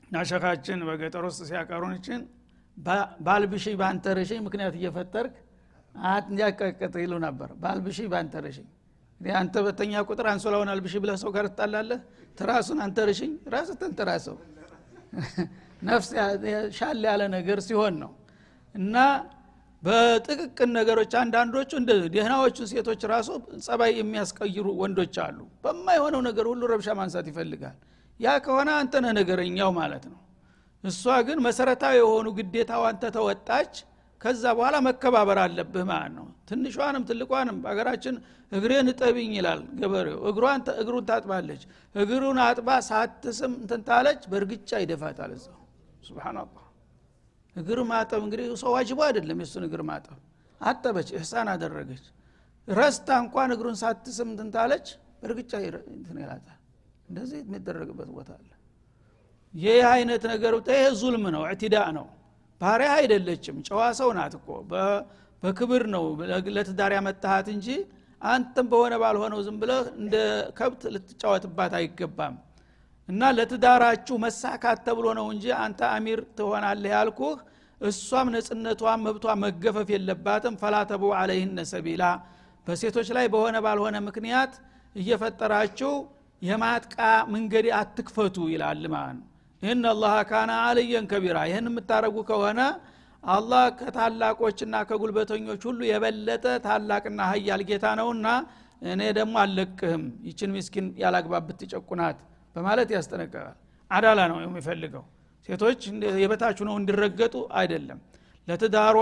እና 0.04 0.22
ሸካችን 0.30 0.80
በገጠር 0.88 1.24
ውስጥ 1.28 1.40
ሲያቀሩንችን 1.50 2.20
ባልብሺ 3.26 3.64
ባንተርሺ 3.80 4.30
ምክንያት 4.46 4.74
እየፈጠርክ 4.78 5.34
እንዲያቀቅጥ 6.24 6.94
ይሉ 7.02 7.14
ነበር። 7.24 7.50
ባልብሺ 7.62 7.98
ባንተርሺ 8.12 8.58
እንግዲህ 9.20 9.34
አንተ 9.38 9.54
በተኛ 9.64 9.92
ቁጥር 10.06 10.26
አንሶላውን 10.30 10.68
አልብሺ 10.72 10.94
ብለህ 11.02 11.16
ሰው 11.22 11.30
ጋር 11.34 11.46
ትጣላለህ? 11.50 11.98
ትራሱን 12.38 12.78
አንተርሽኝ 12.84 13.32
ራስ 13.54 13.70
ተንተራሰው 13.80 14.36
ነፍስ 15.88 16.08
ሻል 16.76 17.02
ያለ 17.06 17.22
ነገር 17.34 17.58
ሲሆን 17.66 17.94
ነው። 18.02 18.10
እና 18.74 18.96
በጥቅቅን 19.82 20.70
ነገሮች 20.78 21.12
አንዳንዶቹ 21.20 21.70
እንደ 21.80 21.90
ደህናዎቹን 22.14 22.68
ሴቶች 22.72 23.02
ራሱ 23.12 23.28
ጸባይ 23.66 23.92
የሚያስቀይሩ 23.98 24.66
ወንዶች 24.80 25.16
አሉ። 25.24 25.38
በማይሆነው 25.64 26.22
ነገር 26.28 26.46
ሁሉ 26.50 26.62
ረብሻ 26.72 26.88
ማንሳት 26.98 27.28
ይፈልጋል። 27.32 27.76
ያ 28.20 28.36
ከሆነ 28.44 28.70
አንተ 28.80 28.94
ነገረኛው 29.10 29.70
ማለት 29.80 30.04
ነው። 30.12 30.18
እሷ 30.84 31.14
ግን 31.28 31.38
መሰረታዊ 31.46 31.96
የሆኑ 32.00 32.26
ግዴታዋን 32.38 32.98
ተተወጣች 33.02 33.72
ከዛ 34.20 34.42
በኋላ 34.56 34.76
መከባበር 34.86 35.38
አለብህ 35.42 35.84
ማለት 35.90 36.12
ነው። 36.16 36.26
ትንሿንም 36.48 37.04
ትልቋንም 37.08 37.58
በሀገራችን 37.62 38.16
እግሬን 38.52 38.88
እጠብኝ 38.92 39.30
ይላል 39.38 39.60
ገበሬው። 39.80 40.18
እግሯን 40.30 40.62
እግሩን 40.82 41.04
ታጥባለች። 41.10 41.62
እግሩን 41.94 42.38
አጥባ 42.46 42.68
ሳትስም 42.88 43.52
እንትን 43.60 43.82
ታለች 43.88 44.22
በእርግጫ 44.32 44.70
ይደፋታል 44.84 45.32
እዛው። 45.36 45.56
ስብናላህ 46.06 46.64
እግር 47.56 47.78
ማጠብ 47.88 48.20
እንግዲህ 48.26 48.46
ሰው 48.62 48.70
ዋጅቦ 48.76 49.00
አይደለም 49.06 49.38
የሱን 49.42 49.64
እግር 49.68 49.82
ማጠብ። 49.88 50.18
አጠበች 50.60 51.08
እህሳን 51.16 51.48
አደረገች። 51.52 52.04
ረስታ 52.68 53.08
እንኳን 53.22 53.50
እግሩን 53.54 53.76
ሳትስም 53.82 54.28
እንትን 54.32 54.48
ታለች 54.56 54.86
በእርግጫ 55.20 55.52
ይላታል። 55.62 56.58
እንደዚህ 57.08 57.38
የሚደረግበት 57.42 58.08
ቦታ 58.16 58.30
አለ። 58.38 58.50
ይህ 59.54 59.82
አይነት 59.92 60.22
ነገር 60.32 60.52
ይሄ 60.68 60.82
ዙልም 61.00 61.24
ነው 61.34 61.42
እዕትዳ 61.46 61.76
ነው 61.96 62.06
ባሪያ 62.60 62.90
አይደለችም። 62.96 63.56
ጨዋ 63.68 63.80
ሰው 64.00 64.10
ናት 64.16 64.34
እኮ። 64.38 64.48
በክብር 65.42 65.82
ነው 65.94 66.04
ለትዳር 66.56 66.92
ያመጣሃት 66.96 67.46
እንጂ 67.54 67.66
አንተም 68.22 68.66
በሆነ 68.72 68.94
ባልሆነው 69.02 69.40
ዝም 69.46 69.56
ብለህ 69.60 69.84
እንደ 70.00 70.14
ከብት 70.58 70.82
ልትጫወትባት 70.94 71.74
አይገባም። 71.78 72.34
እና 73.08 73.30
ለትዳራችሁ 73.36 74.16
መሳካት 74.24 74.78
ተብሎ 74.86 75.06
ነው 75.18 75.26
እንጂ 75.34 75.44
አንተ 75.62 75.80
አሚር 75.94 76.20
ትሆናለህ 76.38 76.92
ያልኩህ 76.96 77.38
እሷም 77.80 78.28
ነጽነቷን 78.34 79.00
መብቷ 79.06 79.34
መገፈፍ 79.44 79.88
የለባትም። 79.94 80.58
ፈላተቡ 80.62 81.02
አለይህነ 81.20 81.58
ሰቢላ። 81.72 82.02
በሴቶች 82.66 83.08
ላይ 83.16 83.26
በሆነ 83.34 83.56
ባልሆነ 83.64 83.96
ምክንያት 84.08 84.52
እየፈጠራችሁ 84.96 85.92
የማጥቃ 86.42 86.98
መንገድ 87.32 87.66
አትክፈቱ 87.78 88.36
ይላል 88.52 88.84
ማለት 88.94 89.16
ነው 89.18 89.26
ይህን 89.62 89.82
አላህ 89.90 90.14
ካነ 90.28 90.50
አልየን 90.66 91.06
ከቢራ። 91.10 91.38
ይህን 91.48 91.66
የምታደረጉ 91.70 92.16
ከሆነ 92.28 92.60
አላህ 93.22 93.64
ከታላቆችና 93.80 94.74
ከጉልበተኞች 94.88 95.62
ሁሉ 95.68 95.80
የበለጠ 95.88 96.44
ታላቅና 96.66 97.20
ሀያል 97.30 97.62
ጌታ 97.70 97.86
ነውና 97.98 98.26
እኔ 98.92 99.00
ደግሞ 99.18 99.34
አልለቅህም። 99.42 100.04
ይችን 100.28 100.52
ምስኪን 100.54 100.86
ያላግባብ 101.02 101.44
ብትጨቁናት 101.48 102.18
በማለት 102.56 102.88
ያስጠነቀቃል 102.96 103.56
አዳላ 103.90 104.20
ነው 104.32 104.38
የሚፈልገው። 104.44 105.04
ሴቶች 105.48 105.80
የበታች 106.22 106.58
ነው 106.68 106.74
እንዲረገጡ 106.80 107.36
አይደለም። 107.60 108.00
ለትዳሯ 108.48 108.98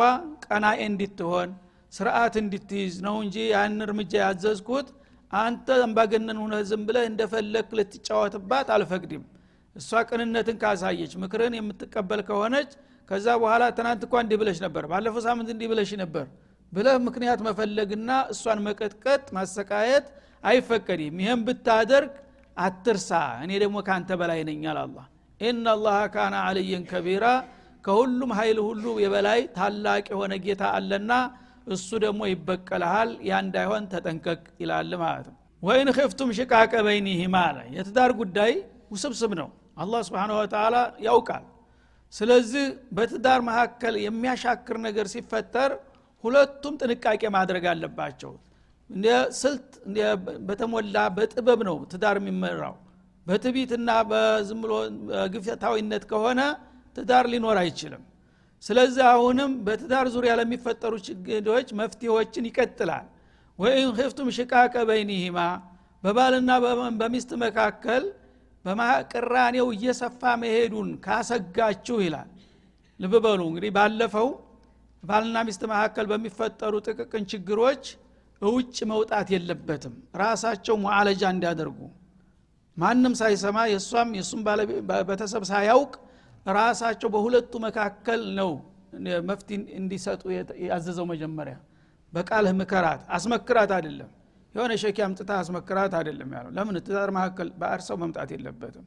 ቀናኤ 0.46 0.80
እንድትሆን 0.90 1.50
ስርዓት 1.92 2.34
እንድትይዝ 2.42 2.94
ነው 3.06 3.16
እንጂ 3.24 3.36
ያን 3.52 3.76
እርምጃ 3.86 4.12
ያዘዝኩት 4.24 4.88
አንተ 5.32 5.76
አምባገነን 5.84 6.38
ሁነ 6.42 6.54
ዝም 6.68 6.82
ብለህ 6.88 7.04
እንደፈለግ 7.10 7.68
ልትጫወትባት 7.78 8.68
አልፈቅድም 8.76 9.22
እሷ 9.76 10.00
ቅንነትን 10.08 10.56
ካሳየች 10.62 11.12
ምክርን 11.22 11.54
የምትቀበል 11.58 12.20
ከሆነች 12.28 12.70
ከዛ 13.08 13.26
በኋላ 13.42 13.64
ትናንት 13.76 14.02
እንኳ 14.06 14.14
እንዲህ 14.24 14.38
ብለሽ 14.40 14.58
ነበር 14.64 14.84
ባለፈው 14.90 15.22
ሳምንት 15.26 15.50
እንዲህ 15.54 15.68
ብለሽ 15.72 15.90
ነበር 16.02 16.26
ብለህ 16.72 16.96
ምክንያት 17.06 17.40
መፈለግና 17.46 18.10
እሷን 18.32 18.58
መቀጥቀጥ 18.66 19.22
ማሰቃየት 19.36 20.06
አይፈቀድም። 20.44 21.16
ይህም 21.22 21.40
ብታደርግ 21.46 22.12
አትርሳ 22.56 23.10
እኔ 23.44 23.50
ደግሞ 23.62 23.78
ካንተ 23.86 24.10
በላይ 24.20 24.40
ነኝ 24.48 24.62
አላላ 24.72 24.98
ኢናላህ 25.40 25.98
ካነ 26.14 26.34
አልየን 26.46 26.84
ከቢራ 26.90 27.26
ከሁሉም 27.84 28.30
ኃይል 28.38 28.58
ሁሉ 28.66 28.84
የበላይ 29.02 29.40
ታላቅ 29.56 30.04
የሆነ 30.12 30.34
ጌታ 30.44 30.62
አለና 30.76 31.12
እሱ 31.66 31.88
ደግሞ 32.04 32.20
ይበቀልሃል 32.30 33.10
ያ 33.28 33.40
እንዳይሆን 33.44 33.84
ተጠንቀቅ 33.92 34.42
ይላል 34.62 34.92
ማለት 35.02 35.26
ነው። 35.30 35.36
ወይን 35.62 35.88
ክፍቱም 35.96 36.30
ሽቃቀ 36.38 36.72
በይኒህማ 36.86 37.36
አለ። 37.46 37.58
የትዳር 37.76 38.12
ጉዳይ 38.20 38.52
ውስብስብ 38.90 39.32
ነው። 39.40 39.48
አላህ 39.76 40.00
ስብን 40.06 40.32
ወተላ 40.36 40.76
ያውቃል። 41.06 41.44
ስለዚህ 42.12 42.64
በትዳር 42.96 43.40
መካከል 43.48 43.94
የሚያሻክር 44.04 44.76
ነገር 44.86 45.06
ሲፈጠር 45.12 45.70
ሁለቱም 46.24 46.74
ጥንቃቄ 46.82 47.22
ማድረግ 47.36 47.64
አለባቸው። 47.72 48.32
ስልት 49.40 49.70
በተሞላ 50.48 50.98
በጥበብ 51.16 51.60
ነው 51.68 51.76
ትዳር 51.92 52.16
የሚመራው። 52.20 52.76
በትቢትና 53.26 53.90
በዝም 54.10 54.60
ግፍታዊነት 55.34 56.04
ከሆነ 56.10 56.40
ትዳር 56.96 57.24
ሊኖር 57.32 57.56
አይችልም። 57.62 58.04
ስለዚህ 58.62 59.04
አሁንም 59.10 59.50
በትዳር 59.66 60.06
ዙሪያ 60.14 60.32
ለሚፈጠሩ 60.40 60.94
ችግሮች 61.06 61.68
መፍትሄዎችን 61.80 62.46
ይቀጥላል። 62.50 63.04
ወይን 63.58 63.90
ክፍቱም 63.98 64.28
ሽቃቀ 64.36 64.74
በይኒሂማ 64.88 65.38
በባልና 66.02 66.50
በሚስት 67.00 67.30
መካከል 67.44 68.02
በቅራኔው 68.70 69.66
እየሰፋ 69.74 70.22
መሄዱን 70.42 70.88
ካሰጋችሁ 71.04 71.96
ይላል። 72.04 72.28
ልብ 73.00 73.14
በሉ 73.24 73.40
እንግዲህ 73.50 73.70
ባለፈው 73.76 74.28
ባልና 75.02 75.36
ሚስት 75.46 75.62
መካከል 75.72 76.06
በሚፈጠሩ 76.10 76.74
ጥቅቅን 76.86 77.24
ችግሮች 77.32 77.84
እውጭ 78.42 78.76
መውጣት 78.90 79.28
የለበትም። 79.34 79.94
ራሳቸው 80.22 80.76
ሙዓለጃ 80.82 81.22
እንዲያደርጉ 81.34 81.78
ማንም 82.76 83.14
ሳይሰማ 83.20 83.58
የእሷም 83.70 84.10
የእሱም 84.16 84.42
ቤተሰብ 85.08 85.44
ሳያውቅ 85.50 85.92
ራሳቸው 86.52 87.08
በሁለቱ 87.14 87.52
መካከል 87.64 88.20
ነው 88.38 88.50
መፍቲ 89.28 89.48
እንዲሰጡ 89.78 90.22
ያዘዘው 90.68 91.06
መጀመሪያ። 91.10 91.56
በቃልህ 92.12 92.54
ምከራት 92.60 93.00
አስመክራት 93.16 93.70
አይደለም 93.76 94.10
የሆነ 94.54 94.72
ሸኪ 94.82 94.98
አምጥታ 95.06 95.30
አስመክራት 95.40 95.92
አይደለም 95.98 96.30
ያለው። 96.36 96.52
ለምን? 96.56 96.76
ትዳር 96.86 97.10
መካከል 97.16 97.48
ባዕድ 97.60 97.82
መምጣት 98.02 98.30
የለበትም። 98.34 98.86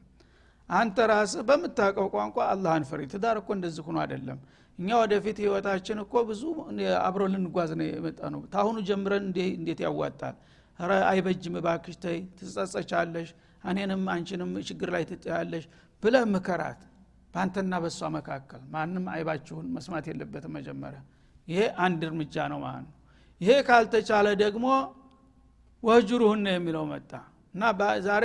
አንተ 0.68 0.96
ራስህ 1.10 1.42
በምታውቀው 1.48 2.06
ቋንቋ 2.14 2.36
አላህን 2.52 2.84
ፍሪ። 2.90 3.00
ትዳር 3.12 3.36
እኮ 3.40 3.48
እንደዚህ 3.56 3.82
ሁኖ 3.88 3.96
አይደለም። 4.04 4.38
እኛ 4.78 4.88
ወደፊት 5.02 5.38
ህይወታችን 5.42 5.98
እኮ 6.04 6.14
ብዙ 6.28 6.42
አብሮ 7.02 7.22
ልንጓዝ 7.32 7.70
ነው 7.80 7.86
የመጣ 7.88 8.20
ነው 8.34 8.40
ታሁኑ 8.54 8.76
ጀምረን 8.88 9.24
እንዴት 9.52 9.80
ያዋጣል? 9.86 10.36
ረ 10.78 10.92
አይበጅም 11.10 11.56
ባክሽ 11.66 11.96
ተይ 12.04 12.18
ትጸጸቻለሽ 12.38 13.28
እኔንም 13.64 14.02
አንቺንም 14.14 14.52
ችግር 14.68 14.88
ላይ 14.94 15.02
ትጥያለሽ 15.10 15.64
ብለህ 16.02 16.24
ምከራት። 16.32 16.80
በአንተና 17.34 17.74
በእሷ 17.82 18.08
መካከል 18.16 18.62
ማንም 18.72 19.04
አይባችሁን 19.12 19.66
መስማት 19.76 20.06
የለበትም 20.10 20.52
መጀመሪያ። 20.58 21.00
ይሄ 21.48 21.60
አንድ 21.84 22.00
እርምጃ 22.08 22.34
ነው 22.52 22.58
ማለት 22.64 22.84
ነው። 22.86 22.96
ይሄ 23.40 23.52
ካልተቻለ 23.68 24.26
ደግሞ 24.42 24.66
ወህጅሩህን 25.82 26.44
የሚለው 26.50 26.84
መጣ። 26.90 27.10
እና 27.54 27.62
ዛሬ 28.06 28.24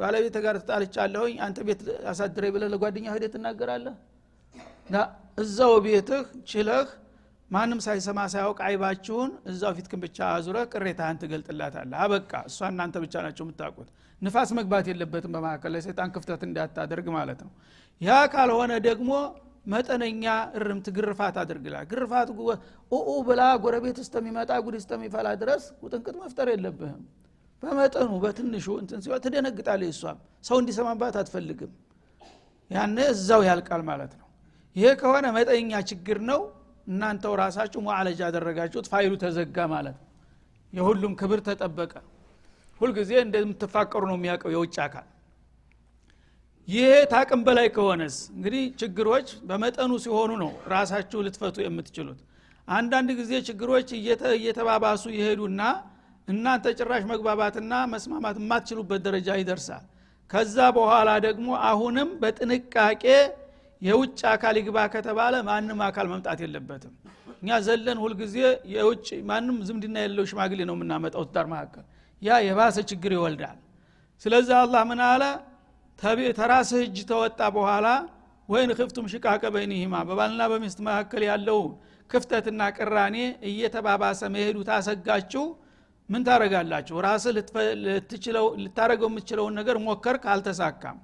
ባለቤት 0.00 0.36
ጋር 0.44 0.56
ትጣልቻለሁኝ 0.60 1.34
አንተ 1.46 1.58
ቤት 1.68 1.80
አሳድረ 2.10 2.44
ብለህ 2.54 2.68
ለጓደኛ 2.74 3.06
ሂደህ 3.14 3.30
ትናገራለህ? 3.34 3.94
እዛው 5.42 5.72
ቤትህ 5.84 6.22
ችለህ 6.50 6.86
ማንም 7.50 7.78
ሳይሰማ 7.84 8.18
ሳያውቅ 8.32 8.58
አይባችሁን 8.66 9.30
እዛው 9.50 9.72
ፊትክን 9.78 10.00
ብቻ 10.04 10.18
አዙረህ 10.34 10.64
ቅሬታህን 10.72 11.16
ትገልጥላታለህ። 11.22 11.98
አበቃ። 12.04 12.32
እሷ 12.50 12.58
እናንተ 12.72 12.96
ብቻ 13.04 13.14
ናቸው 13.26 13.44
የምታውቁት። 13.46 13.88
ንፋስ 14.22 14.50
መግባት 14.58 14.86
የለበትም 14.90 15.32
በመካከል 15.36 15.72
ለሴጣን 15.76 16.10
ክፍተት 16.14 16.42
እንዳታደርግ 16.48 17.06
ማለት 17.16 17.40
ነው። 17.46 17.52
ያ 18.00 18.18
ካልሆነ 18.32 18.72
ደግሞ 18.88 19.10
መጠነኛ 19.64 20.24
እርምት 20.58 20.86
ግርፋት 20.96 21.36
አድርግላል። 21.42 21.84
ግርፋት 21.90 22.28
ኡኡ 22.92 23.08
ብላ 23.26 23.42
ጎረቤት 23.64 23.98
እስተሚመጣ 24.04 24.50
ጉድ 24.64 24.76
እስተሚፈላ 24.78 25.28
ድረስ 25.42 25.64
ውጥንቅጥ 25.84 26.14
መፍጠር 26.22 26.48
የለብህም። 26.52 27.02
በመጠኑ 27.62 28.10
በትንሹ 28.22 28.66
እንትን 28.82 29.00
ሲሆን 29.04 29.20
ትደነግጣለች 29.24 29.90
እሷም 29.94 30.18
ሰው 30.44 30.56
እንዲሰማባት 30.62 31.16
አትፈልግም። 31.20 31.72
ያነ 32.70 32.98
እዛው 33.12 33.42
ያልቃል 33.48 33.82
ማለት 33.90 34.12
ነው። 34.20 34.26
ይሄ 34.76 34.88
ከሆነ 35.00 35.26
መጠነኛ 35.36 35.72
ችግር 35.90 36.18
ነው። 36.30 36.40
እናንተው 36.86 37.32
ራሳችሁ 37.40 37.80
ሙዓለጅ 37.86 38.18
ያደረጋችሁት 38.24 38.86
ፋይሉ 38.92 39.12
ተዘጋ 39.22 39.66
ማለት 39.72 39.96
ነው። 39.98 40.06
የሁሉም 40.72 41.12
ክብር 41.20 41.40
ተጠበቀ። 41.46 41.92
ሁልጊዜ 42.80 43.12
እንደምትፋቀሩ 43.24 44.02
ነው 44.10 44.16
የሚያውቀው 44.18 44.50
የውጭ 44.54 44.76
አካል 44.84 45.06
ይሄ 46.70 46.82
ታቅም 47.12 47.40
በላይ 47.46 47.68
ከሆነስ? 47.74 48.16
እንግዲህ 48.34 48.62
ችግሮች 48.80 49.28
በመጠኑ 49.48 49.92
ሲሆኑ 50.04 50.30
ነው 50.42 50.50
ራሳችሁ 50.72 51.18
ልትፈቱ 51.26 51.56
የምትችሉት። 51.64 52.18
አንዳንድ 52.68 53.10
ጊዜ 53.20 53.32
ችግሮች 53.48 53.88
እየተባባሱ 54.36 55.02
ይሄዱና 55.16 55.62
እናንተ 56.28 56.66
ጭራሽ 56.78 57.02
መግባባትና 57.12 57.72
መስማማት 57.92 58.36
የማትችሉበት 58.40 59.00
ደረጃ 59.06 59.28
ይደርሳል። 59.40 59.84
ከዛ 60.30 60.56
በኋላ 60.76 61.10
ደግሞ 61.26 61.48
አሁንም 61.70 62.10
በጥንቃቄ 62.20 63.04
የውጭ 63.82 64.20
አካል 64.32 64.56
ይግባ 64.60 64.78
ከተባለ 64.94 65.34
ማንም 65.48 65.80
አካል 65.88 66.06
መምጣት 66.12 66.38
የለበትም። 66.44 66.94
እኛ 67.40 67.58
ዘለን 67.66 67.98
ሁልጊዜ 68.04 68.36
የውጭ 68.74 69.08
ማንም 69.30 69.58
ዝምድና 69.68 69.96
የለው 70.04 70.24
ሽማግሌ 70.30 70.60
ነው 70.70 70.74
የምናመጣው 70.78 71.24
ትዳር 71.28 71.46
መካከል። 71.52 71.84
ያ 72.22 72.38
የባሰ 72.46 72.78
ችግር 72.90 73.12
ይወልዳል። 73.16 73.58
ስለዚህ 74.22 74.54
አላህ 74.62 74.82
ምን 74.90 75.00
አለ 75.06 75.22
ተራስህ 76.38 76.80
እጅ 76.84 76.98
ተወጣ 77.10 77.40
በኋላ 77.56 77.86
ወይን 78.48 78.70
ክፍቱም 78.78 79.06
ሽቃቀ 79.12 79.42
በይኒሂማ 79.54 79.94
በባልና 80.08 80.42
በሚስት 80.52 80.78
መካከል 80.86 81.22
ያለው 81.28 81.60
ክፍተትና 82.10 82.62
ቅራኔ 82.76 83.16
እየተባባሰ 83.50 84.20
መሄዱ 84.34 84.58
ታሰጋችሁ 84.68 85.44
ምን 86.08 86.22
ታረጋላችሁ 86.26 86.96
ራስህ 87.04 87.32
ልታረገው 88.62 89.08
የምትችለውን 89.10 89.54
ነገር 89.60 89.76
ሞከር 89.84 90.16
ካልተሳካም 90.24 90.96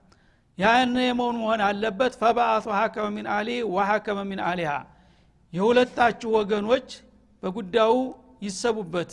ያን 0.59 0.95
የመሆን 1.03 1.37
መሆን 1.41 1.61
አለበት። 1.67 2.12
ፈበአቱ 2.21 2.67
ሀከመ 2.76 3.07
ሚን 3.17 3.26
አሊ 3.35 3.49
ወሀከመ 3.75 4.19
ሚን 4.31 4.41
አሊሃ። 4.49 4.73
የሁለታችሁ 5.53 6.31
ወገኖች 6.37 6.88
በጉዳዩ 7.43 7.95
ይሰቡበት 8.47 9.12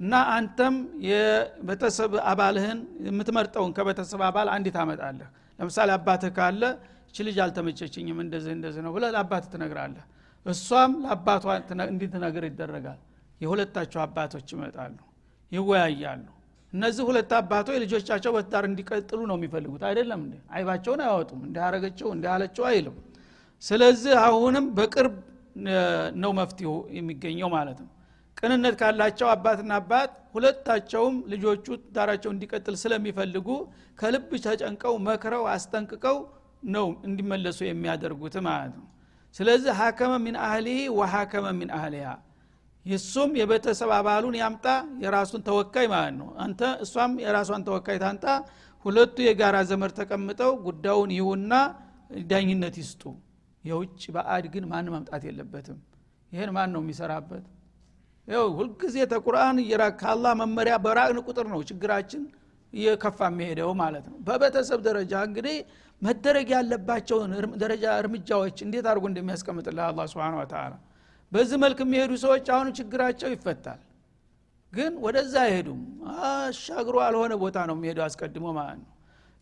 እና 0.00 0.14
አንተም 0.34 0.74
የቤተሰብ 1.08 2.12
አባልህን 2.30 2.78
የምትመርጠውን 3.06 3.72
ከቤተሰብ 3.76 4.20
አባል 4.26 4.48
አንዲት 4.54 4.74
ታመጣለህ። 4.78 5.28
ለምሳሌ 5.58 5.90
አባትህ 5.96 6.30
ካለ 6.36 6.62
እቺ 7.08 7.24
ልጅ 7.26 7.36
አልተመቸችኝም 7.44 8.18
እንደዚህ 8.24 8.52
እንደዚህ 8.56 8.82
ነው 8.86 8.92
ብለህ 8.96 9.10
ለአባትህ 9.14 9.50
ትነግራለህ። 9.54 10.04
እሷም 10.46 10.92
ለአባቷ 11.04 11.44
እንዲትነግር 11.88 12.44
ይደረጋል። 12.48 13.00
የሁለታቸው 13.40 14.00
አባቶች 14.04 14.48
ይመጣሉ 14.54 14.96
ይወያያሉ። 15.52 16.24
እነዚህ 16.72 17.02
ሁለት 17.08 17.30
አባቶች 17.36 17.76
ልጆቻቸው 17.84 18.30
በትዳር 18.34 18.64
እንዲቀጥሉ 18.70 19.20
ነው 19.30 19.36
የሚፈልጉት። 19.38 19.82
አይደለም 19.88 20.20
እንዴ? 20.24 20.34
አይባቸውን 20.54 21.00
አያወጡም። 21.04 21.40
እንዲያረገችው 21.46 22.08
እንዲያለችው 22.16 22.64
አይልም። 22.70 22.96
ስለዚህ 23.62 24.14
አሁንም 24.24 24.66
በቅርብ 24.76 25.14
ነው 26.22 26.32
መፍትሄው 26.38 26.74
የሚገኘው 26.98 27.48
ማለት 27.54 27.78
ነው 27.82 27.88
ቅንነት 28.38 28.74
ካላቸው 28.80 29.28
አባትና 29.32 29.72
አባት 29.80 30.12
ሁለታቸውም 30.34 31.16
ልጆቹ 31.32 31.66
ትዳራቸው 31.84 32.30
እንዲቀጥል 32.34 32.74
ስለሚፈልጉ 32.82 33.48
ከልብ 33.98 34.30
ተጨንቀው 34.44 34.94
መክረው 35.06 35.44
አስጠንቅቀው 35.54 36.18
ነው 36.68 36.86
እንዲመለሱ 37.08 37.58
የሚያደርጉት 37.66 38.36
ማለት 38.46 38.72
ነው። 38.78 38.86
ስለዚህ 39.34 39.72
ሀከመ 39.80 40.12
ሚን 40.24 40.36
አህሊህ 40.44 40.80
ወሀከመ 40.98 41.46
ሚን 41.58 41.70
አህሊያ 41.78 42.06
እሱም 42.86 43.30
የቤተሰብ 43.40 43.90
አባሉን 43.96 44.36
ያምጣ 44.40 44.66
የራሱን 45.04 45.42
ተወካይ 45.48 45.86
ማለት 45.92 46.14
ነው። 46.20 46.28
አንተ 46.44 46.60
እሷም 46.84 47.12
የራሷን 47.24 47.64
ተወካይ 47.68 47.98
ታንጣ 48.04 48.24
ሁለቱ 48.84 49.16
የጋራ 49.26 49.56
ዘመድ 49.70 49.92
ተቀምጠው 49.98 50.52
ጉዳዩን 50.66 51.10
ይሁና 51.18 51.52
ዳኝነት 52.30 52.76
ይስጡ። 52.82 53.02
የውጭ 53.64 54.02
በአድ 54.14 54.44
ግን 54.52 54.64
ማን 54.70 54.86
ማምጣት 54.94 55.22
የለበትም። 55.28 55.78
ይህን 56.32 56.50
ማን 56.56 56.70
ነው 56.74 56.80
የሚሰራበት 56.84 57.44
ይው 58.28 58.46
ሁልጊዜ 58.56 58.96
ተቁርአን 59.12 59.58
ከአላህ 60.00 60.32
መመሪያ 60.40 60.74
በራቅን 60.84 61.18
ቁጥር 61.26 61.46
ነው 61.52 61.60
ችግራችን 61.68 62.22
እየከፋ 62.72 63.18
የሚሄደው 63.30 63.70
ማለት 63.80 64.06
ነው። 64.10 64.16
በቤተሰብ 64.26 64.80
ደረጃ 64.88 65.12
እንግዲህ 65.28 65.56
መደረግ 66.02 66.48
ያለባቸውን 66.54 67.30
ደረጃ 67.62 67.84
እርምጃዎች 68.02 68.56
እንዴት 68.66 68.86
አድርጎ 68.90 69.04
እንደሚያስቀምጥልህ 69.10 69.84
አላ 69.86 70.00
ስብን 70.10 70.36
ተላ 70.52 70.74
በዚህ 71.32 71.58
መልክ 71.62 71.78
የሚሄዱ 71.84 72.12
ሰዎች 72.24 72.46
አሁን 72.54 72.68
ችግራቸው 72.78 73.30
ይፈታል። 73.34 73.80
ግን 74.72 74.92
ወደዛ 75.04 75.34
አይሄዱም። 75.44 75.80
አሻግሮ 76.24 76.96
አልሆነ 77.06 77.32
ቦታ 77.42 77.58
ነው 77.68 77.76
የሚሄደው 77.78 78.04
አስቀድሞ 78.06 78.46
ማለት 78.58 78.78
ነው። 78.82 78.90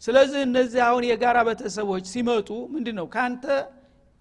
ስለዚህ 0.02 0.40
እነዚህ 0.48 0.80
አሁን 0.88 1.04
የጋራ 1.08 1.38
ቤተሰቦች 1.48 2.04
ሲመጡ 2.12 2.48
ምንድ 2.72 2.88
ነው 2.98 3.06
ከአንተ 3.14 3.44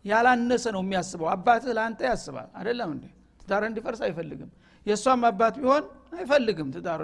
ያላነሰ 0.05 0.65
ነው 0.75 0.81
የሚያስበው። 0.85 1.27
አባትህ 1.33 1.73
ለአንተ 1.77 2.01
ያስባል። 2.09 2.49
አደለም 2.59 2.91
እንዴ 2.95 3.05
ትዳር 3.45 3.63
እንዲፈርስ 3.67 4.01
አይፈልግም። 4.05 4.49
የእሷም 4.85 5.21
አባት 5.27 5.55
ቢሆን 5.59 5.83
አይፈልግም 6.15 6.67
ትዳሩ። 6.75 7.01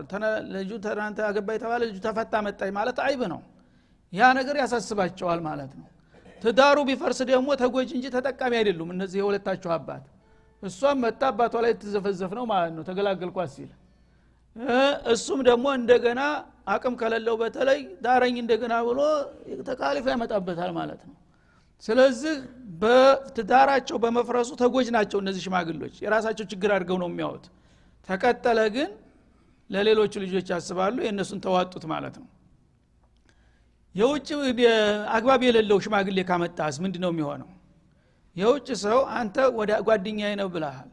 ልጁ 0.54 0.72
ተናንተ 0.86 1.20
አገባ 1.28 1.48
የተባለ 1.56 1.82
ልጁ 1.90 1.98
ተፈታ 2.06 2.34
መጣኝ 2.48 2.72
ማለት 2.78 2.98
አይብ 3.06 3.22
ነው። 3.34 3.42
ያ 4.14 4.30
ነገር 4.38 4.56
ያሳስባቸዋል 4.62 5.40
ማለት 5.48 5.72
ነው። 5.80 5.88
ትዳሩ 6.42 6.78
ቢፈርስ 6.90 7.20
ደግሞ 7.30 7.50
ተጎጅ 7.62 7.90
እንጂ 7.98 8.06
ተጠቃሚ 8.16 8.54
አይደሉም 8.60 8.90
እነዚህ 8.96 9.20
የሁለታቸው 9.22 9.72
አባት። 9.76 10.06
እሷም 10.64 10.98
መጣ 11.04 11.22
አባቷ 11.30 11.54
ላይ 11.66 11.72
ትዘፈዘፍ 11.82 12.32
ነው 12.38 12.46
ማለት 12.52 12.74
ነው 12.78 12.84
ተገላገልኳት 12.90 13.52
ሲል። 13.56 13.70
እሱም 15.14 15.40
ደግሞ 15.50 15.66
እንደገና 15.80 16.22
አቅም 16.68 16.96
ከሌለው 17.02 17.36
በተለይ 17.42 17.80
ዳረኝ 18.04 18.36
እንደገና 18.42 18.74
ብሎ 18.88 19.00
ተቃሊፍ 19.70 20.06
ያመጣበታል 20.12 20.72
ማለት 20.80 21.02
ነው። 21.08 21.16
ስለዚህ 21.84 22.36
በትዳራቸው 22.82 23.98
በመፍረሱ 24.04 24.52
ተጎጅ 24.62 24.88
ናቸው 24.96 25.18
እነዚህ 25.24 25.42
ሽማግሎች 25.46 25.96
የራሳቸው 26.04 26.46
ችግር 26.52 26.70
አድርገው 26.76 26.98
ነው 27.04 27.10
የሚያወት 27.12 27.46
ተቀጠለ 28.08 28.60
ግን 28.76 28.90
ለሌሎቹ 29.70 30.14
ልጆች 30.24 30.48
ያስባሉ 30.54 30.96
የእነሱን 31.06 31.40
ተዋጡት 31.46 31.84
ማለት 31.92 32.16
ነው። 32.22 32.28
የውጭ 33.96 34.28
አግባብ 35.16 35.42
የሌለው 35.48 35.78
ሽማግሌ 35.86 36.20
ካመጣስ 36.30 36.76
ምንድ 36.84 36.96
ነው 37.04 37.12
የሚሆነው? 37.14 37.50
የውጭ 38.36 38.68
ሰው 38.84 39.00
አንተ 39.18 39.38
ወደ 39.60 39.72
ጓደኛዬ 39.88 40.34
ነው 40.42 40.50
ብለሃል 40.54 40.90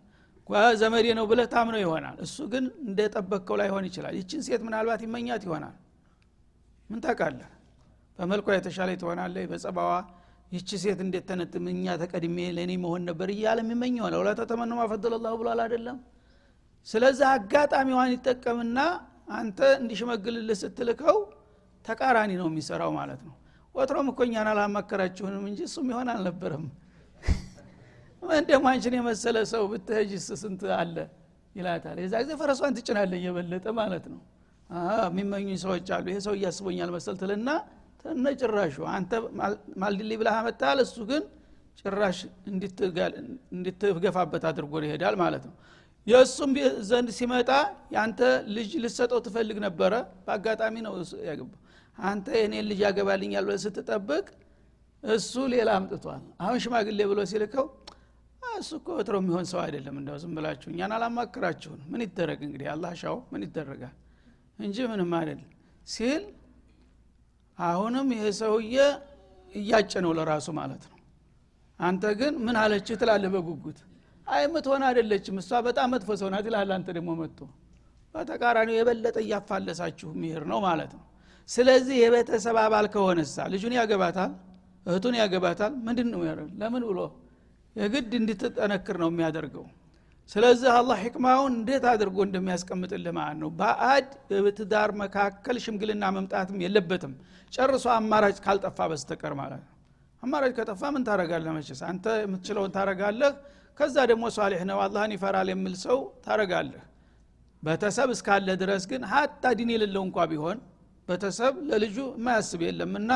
ዘመዴ 0.80 1.06
ነው 1.18 1.24
ብለህ 1.30 1.46
ታምነው 1.52 1.80
ይሆናል። 1.82 2.16
እሱ 2.24 2.36
ግን 2.52 2.64
እንደጠበቅከው 2.86 3.56
ላይሆን 3.60 3.84
ይችላል። 3.88 4.14
ይችን 4.20 4.40
ሴት 4.46 4.62
ምናልባት 4.66 5.00
ይመኛት 5.06 5.42
ይሆናል። 5.46 5.74
ምን 6.90 7.00
ታውቃለህ? 7.04 7.50
በመልኳ 8.18 8.48
የተሻለ 8.56 8.90
ትሆናለህ 9.02 9.44
በጸባዋ 9.50 9.90
ይቺ 10.52 10.68
ሴት 10.82 11.00
እንዴት 11.04 11.24
ተነጥም? 11.28 11.64
እኛ 11.72 11.84
ተቀድሜ 12.02 12.36
ለእኔ 12.56 12.72
መሆን 12.84 13.02
ነበር 13.08 13.28
እያለ 13.34 13.58
የሚመኝ 13.64 13.96
ሆነ 14.04 14.14
ወላ 14.20 14.30
ተተመኑ 14.38 14.70
ማፈደለላሁ 14.80 15.32
ብሏል 15.40 15.60
አይደለም? 15.64 15.96
ስለዚህ 16.86 17.26
አጋጣሚዋን 17.32 18.10
ይጠቀምና 18.14 18.78
አንተ 19.38 19.58
እንዲሽመግልልህ 19.80 20.56
ስትልከው 20.62 21.18
ተቃራኒ 21.84 22.30
ነው 22.40 22.46
የሚሰራው 22.50 22.90
ማለት 22.98 23.20
ነው። 23.26 23.34
ወትሮም 23.74 24.06
እኮ 24.12 24.20
እኛን 24.28 24.48
አላማከራችሁንም 24.52 25.44
እንጂ 25.50 25.60
እሱም 25.68 25.86
ይሆን 25.92 26.08
አልነበረም። 26.14 26.64
እንደሞ 28.38 28.64
አንችን 28.70 28.94
የመሰለ 28.98 29.36
ሰው 29.52 29.62
ብትሄጅስ 29.72 30.26
ስንት 30.42 30.62
አለ 30.78 30.96
ይላታል። 31.56 31.98
የዛ 32.02 32.14
ጊዜ 32.22 32.32
ፈረሷን 32.40 32.74
ትጭናለ 32.78 33.12
እየበለጠ 33.20 33.66
ማለት 33.78 34.04
ነው። 34.12 34.20
የሚመኙኝ 35.06 35.56
ሰዎች 35.62 35.88
አሉ። 35.96 36.06
ይሄ 36.12 36.18
ሰው 36.26 36.34
እያስቦኛል 36.38 36.90
መሰል 36.96 37.16
ትልና 37.20 37.50
ተነ 38.04 38.26
ጭራሹ 38.40 38.76
አንተ 38.94 39.12
ማልድሊ 39.82 40.12
ብለህ 40.20 40.36
አመጣል 40.40 40.78
እሱ 40.84 40.96
ግን 41.10 41.22
ጭራሽ 41.80 42.18
እንድትገፋበት 43.54 44.44
አድርጎ 44.50 44.72
ይሄዳል 44.84 45.16
ማለት 45.22 45.44
ነው። 45.48 45.54
የእሱም 46.06 46.52
ዘንድ 46.88 47.08
ሲመጣ 47.16 47.50
ያንተ 47.94 48.20
ልጅ 48.56 48.70
ልሰጠው 48.84 49.18
ትፈልግ 49.26 49.58
ነበረ። 49.66 49.92
በአጋጣሚ 50.26 50.74
ነው 50.86 50.94
ያገባ 51.28 51.50
አንተ 51.98 52.28
የኔን 52.40 52.64
ልጅ 52.70 52.80
ያገባልኛል 52.86 53.44
ብለ 53.48 53.56
ስትጠብቅ 53.64 54.26
እሱ 55.02 55.34
ሌላ 55.52 55.68
አምጥቷል። 55.78 56.22
አሁን 56.42 56.58
ሽማግሌ 56.64 57.00
ብሎ 57.10 57.20
ሲልከው 57.30 57.66
እሱ 58.54 58.70
እኮ 58.80 58.88
ወትሮ 58.98 59.16
የሚሆን 59.20 59.46
ሰው 59.50 59.60
አይደለም 59.64 59.96
እንደው 60.00 60.16
ዝም 60.22 60.32
ብላችሁ 60.36 60.68
እኛን 60.72 60.92
አላማክራችሁን 60.96 61.80
ምን 61.90 62.00
ይደረግ 62.04 62.40
እንግዲህ? 62.46 62.66
አላህ 62.74 62.92
ሻው 63.02 63.16
ምን 63.32 63.42
ይደረጋል? 63.46 63.94
እንጂ 64.58 64.76
ምንም 64.92 65.12
አይደለም 65.18 65.48
ሲል 65.86 66.22
አሁንም 67.58 68.08
ይሄ 68.14 68.24
ሰውዬ 68.40 68.76
እያጨ 69.54 69.92
ነው 70.04 70.12
ለራሱ 70.18 70.48
ማለት 70.58 70.82
ነው። 70.90 70.96
አንተ 71.80 72.04
ግን 72.20 72.34
ምን 72.46 72.56
አለች 72.62 72.88
ትላለህ 73.00 73.30
በጉጉት? 73.34 73.78
አይ 74.26 74.42
ምትሆን 74.54 74.82
አይደለችም 74.88 75.36
እሷ 75.42 75.60
በጣም 75.66 75.88
መጥፎ 75.94 76.10
ሰው 76.20 76.28
ናት 76.34 76.46
ይልሃል 76.48 76.70
አንተ 76.76 76.88
ደግሞ 76.96 77.10
መጥቶ። 77.20 77.40
በተቃራኒው 78.14 78.76
የበለጠ 78.78 79.16
እያፋለሳችሁ 79.24 80.08
ሚሄር 80.20 80.44
ነው 80.52 80.58
ማለት 80.66 80.92
ነው። 80.98 81.04
ስለዚህ 81.48 81.96
የቤተሰብ 82.02 82.56
አባል 82.64 82.86
ከሆነሳ 82.94 83.36
ልጁን 83.52 83.74
ያገባታል? 83.78 84.32
እህቱን 84.86 85.14
ያገባታል? 85.20 85.72
ምንድን 85.86 86.08
ነው 86.12 86.20
ለምን 86.60 86.82
ብሎ? 86.90 87.00
የግድ 87.76 88.12
እንድትጠነክር 88.20 88.96
ነው 89.02 89.08
የሚያደርገው 89.12 89.64
ስለዚህ 90.28 90.68
አላህ 90.74 90.96
ሕክማውን 91.04 91.52
እንዴት 91.58 91.84
አድርጎ 91.90 92.18
እንደሚያስቀምጥልህ 92.26 93.12
ማለት 93.18 93.38
ነው። 93.42 93.50
በአድ 93.58 94.08
በትዳር 94.38 94.90
መካከል 95.02 95.56
ሽምግልና 95.64 96.04
መምጣትም 96.16 96.58
የለበትም። 96.64 97.12
ጨርሶ 97.52 97.86
አማራጭ 97.94 98.36
ካልጠፋ 98.46 98.88
በስተቀር 98.90 99.34
ማለት 99.40 99.62
ነው። 99.62 99.74
አማራጭ 100.22 100.52
ከጠፋ 100.58 100.82
ምን 100.94 101.02
ታረጋለህ 101.08 101.52
መችስ 101.56 101.80
አንተ 101.90 102.06
የምትችለውን 102.22 102.72
ታረጋለህ 102.76 103.32
ከዛ 103.80 103.96
ደግሞ 104.10 104.24
ሷሊሕ 104.36 104.62
ነው 104.70 104.78
አላህን 104.84 105.12
ይፈራል 105.16 105.48
የሚል 105.52 105.74
ሰው 105.84 105.98
ታረጋለህ 106.24 106.84
በተሰብ 107.62 108.08
እስካለ 108.14 108.48
ድረስ 108.62 108.84
ግን 108.90 109.02
ሀታ 109.12 109.52
ዲን 109.58 109.70
የሌለው 109.74 110.02
እንኳ 110.08 110.26
ቢሆን 110.30 110.58
በተሰብ 111.08 111.54
ለልጁ 111.70 111.98
የማያስብ 112.16 112.60
የለምና 112.66 113.12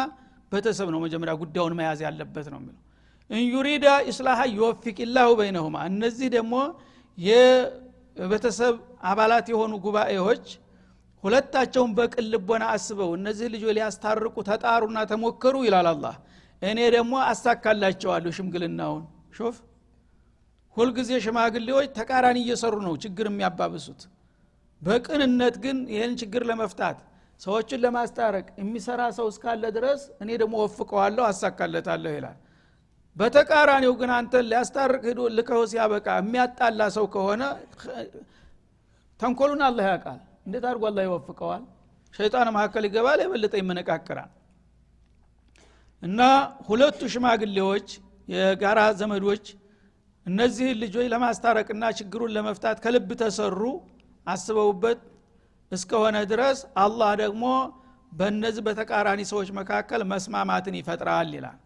በተሰብ 0.53 0.88
ነው 0.94 1.01
መጀመሪያ 1.05 1.35
ጉዳዩን 1.42 1.75
መያዝ 1.79 2.01
ያለበት 2.07 2.46
ነው 2.53 2.59
የሚለው። 2.61 2.81
እንዩሪዳ 3.31 3.87
ኢስላሃ 4.11 4.40
ዩወፊቅ 4.55 4.98
ላሁ 5.14 5.29
በይነሁማ። 5.38 5.77
እነዚህ 5.90 6.29
ደግሞ 6.37 6.55
የቤተሰብ 7.18 8.75
አባላት 9.11 9.46
የሆኑ 9.53 9.72
ጉባኤዎች 9.85 10.44
ሁለታቸውን 11.25 11.90
በቅን 11.98 12.27
ልቦና 12.33 12.64
አስበው 12.75 13.11
እነዚህ 13.18 13.46
ልጆች 13.55 13.75
ሊያስታርቁ 13.77 14.37
ተጣሩና 14.48 14.98
ተሞከሩ 15.11 15.55
ይላል 15.66 15.88
አላህ። 15.92 16.14
እኔ 16.62 16.79
ደግሞ 16.96 17.14
አሳካላቸዋለሁ 17.29 18.33
ሽምግልናውን። 18.38 19.05
ሾፍ? 19.37 19.57
ሁልጊዜ 20.77 21.11
ሽማግሌዎች 21.25 21.88
ተቃራኒ 21.96 22.38
እየሰሩ 22.44 22.75
ነው 22.87 22.94
ችግር 23.03 23.27
የሚያባብሱት። 23.31 24.03
በቅንነት 24.83 25.57
ግን 25.64 25.79
ይህን 25.94 26.12
ችግር 26.20 26.42
ለመፍታት 26.51 26.98
ሰዎችን 27.40 27.81
ለማስታረቅ 27.85 28.46
የሚሰራ 28.61 29.03
ሰው 29.16 29.27
እስካለ 29.33 29.62
ድረስ 29.77 30.03
እኔ 30.22 30.31
ደግሞ 30.42 30.55
ወፍቀዋለሁ 30.64 31.25
አሳካለታለሁ 31.31 32.12
ይላል 32.16 32.38
በተቃራኒው 33.16 33.92
ግን 34.01 34.11
አንተን 34.16 34.44
ሊያስታርቅ 34.51 35.03
ሂዶ 35.09 35.22
ልከው 35.37 35.62
ሲያበቃ 35.72 36.07
የሚያጣላ 36.20 36.83
ሰው 36.96 37.07
ከሆነ 37.14 37.42
ተንኮሉን 39.20 39.62
አላህ 39.66 39.85
ያውቃል። 39.90 40.20
እንዴት 40.46 40.64
አድርጎ 40.68 40.85
አላህ 40.90 41.03
ይወፍቀዋል? 41.07 41.62
ሸይጣን 42.14 42.48
መካከል 42.57 42.85
ይገባል 42.88 43.18
የበለጠ 43.22 43.55
ይመነቃቅራል። 43.61 44.31
እና 46.03 46.20
ሁለቱ 46.68 47.01
ሽማግሌዎች 47.14 47.88
የጋራ 48.29 48.81
ዘመዶች 49.01 49.44
እነዚህን 50.27 50.77
ልጆች 50.83 51.07
ለማስታረቅና 51.12 51.85
ችግሩን 51.98 52.33
ለመፍታት 52.37 52.77
ከልብ 52.85 53.11
ተሰሩ 53.22 53.61
አስበውበት 54.27 55.01
እስከሆነ 55.72 56.16
ድረስ 56.33 56.59
አላህ 56.85 57.11
ደግሞ 57.22 57.44
በእነዚህ 58.12 58.62
በተቃራኒ 58.66 59.20
ሰዎች 59.31 59.48
መካከል 59.59 60.01
መስማማትን 60.11 60.75
ይፈጥራል 60.81 61.31
ይላል 61.37 61.59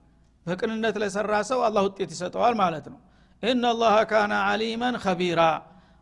በቅንነት 0.46 0.96
ለሰራ 1.02 1.34
ሰው 1.50 1.60
አላህ 1.68 1.82
ውጤት 1.88 2.10
ይሰጠዋል 2.14 2.54
ማለት 2.60 2.86
ነው። 2.92 2.98
ኢነ 3.42 3.64
አላህ 3.72 3.94
ካነ 4.10 4.32
አሊመን 4.50 4.96
ከቢራ 5.04 5.40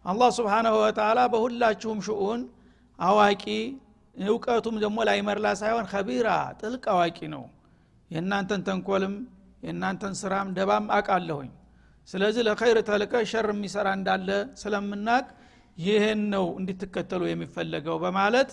አላህ 0.04 0.28
ስብሓናሁ 0.38 0.74
ወተላ 0.82 1.20
በሁላችሁም 1.32 2.00
ሽኡን 2.06 2.40
አዋቂ 2.98 3.44
እውቀቱም 4.16 4.76
ደግሞ 4.82 4.98
ላይ 5.08 5.24
መርላ 5.24 5.46
ሳይሆን 5.60 5.86
ከቢራ 5.92 6.28
ጥልቅ 6.60 6.84
አዋቂ 6.94 7.18
ነው። 7.34 7.44
የእናንተን 8.10 8.62
ተንኮልም 8.66 9.14
የእናንተን 9.64 10.14
ስራም 10.20 10.48
ደባም 10.56 10.86
አቃለሁኝ 10.96 11.50
ስለዚህ 12.08 12.42
ለኸይር 12.48 12.78
ተብሎ 12.88 13.12
ሸር 13.30 13.46
የሚሰራ 13.52 13.88
እንዳለ 13.98 14.28
ስለምናቅ 14.62 15.24
ይህን 15.78 16.20
ነው 16.34 16.46
እንድትከተሉ 16.58 17.22
የሚፈለገው 17.28 17.96
በማለት 18.04 18.50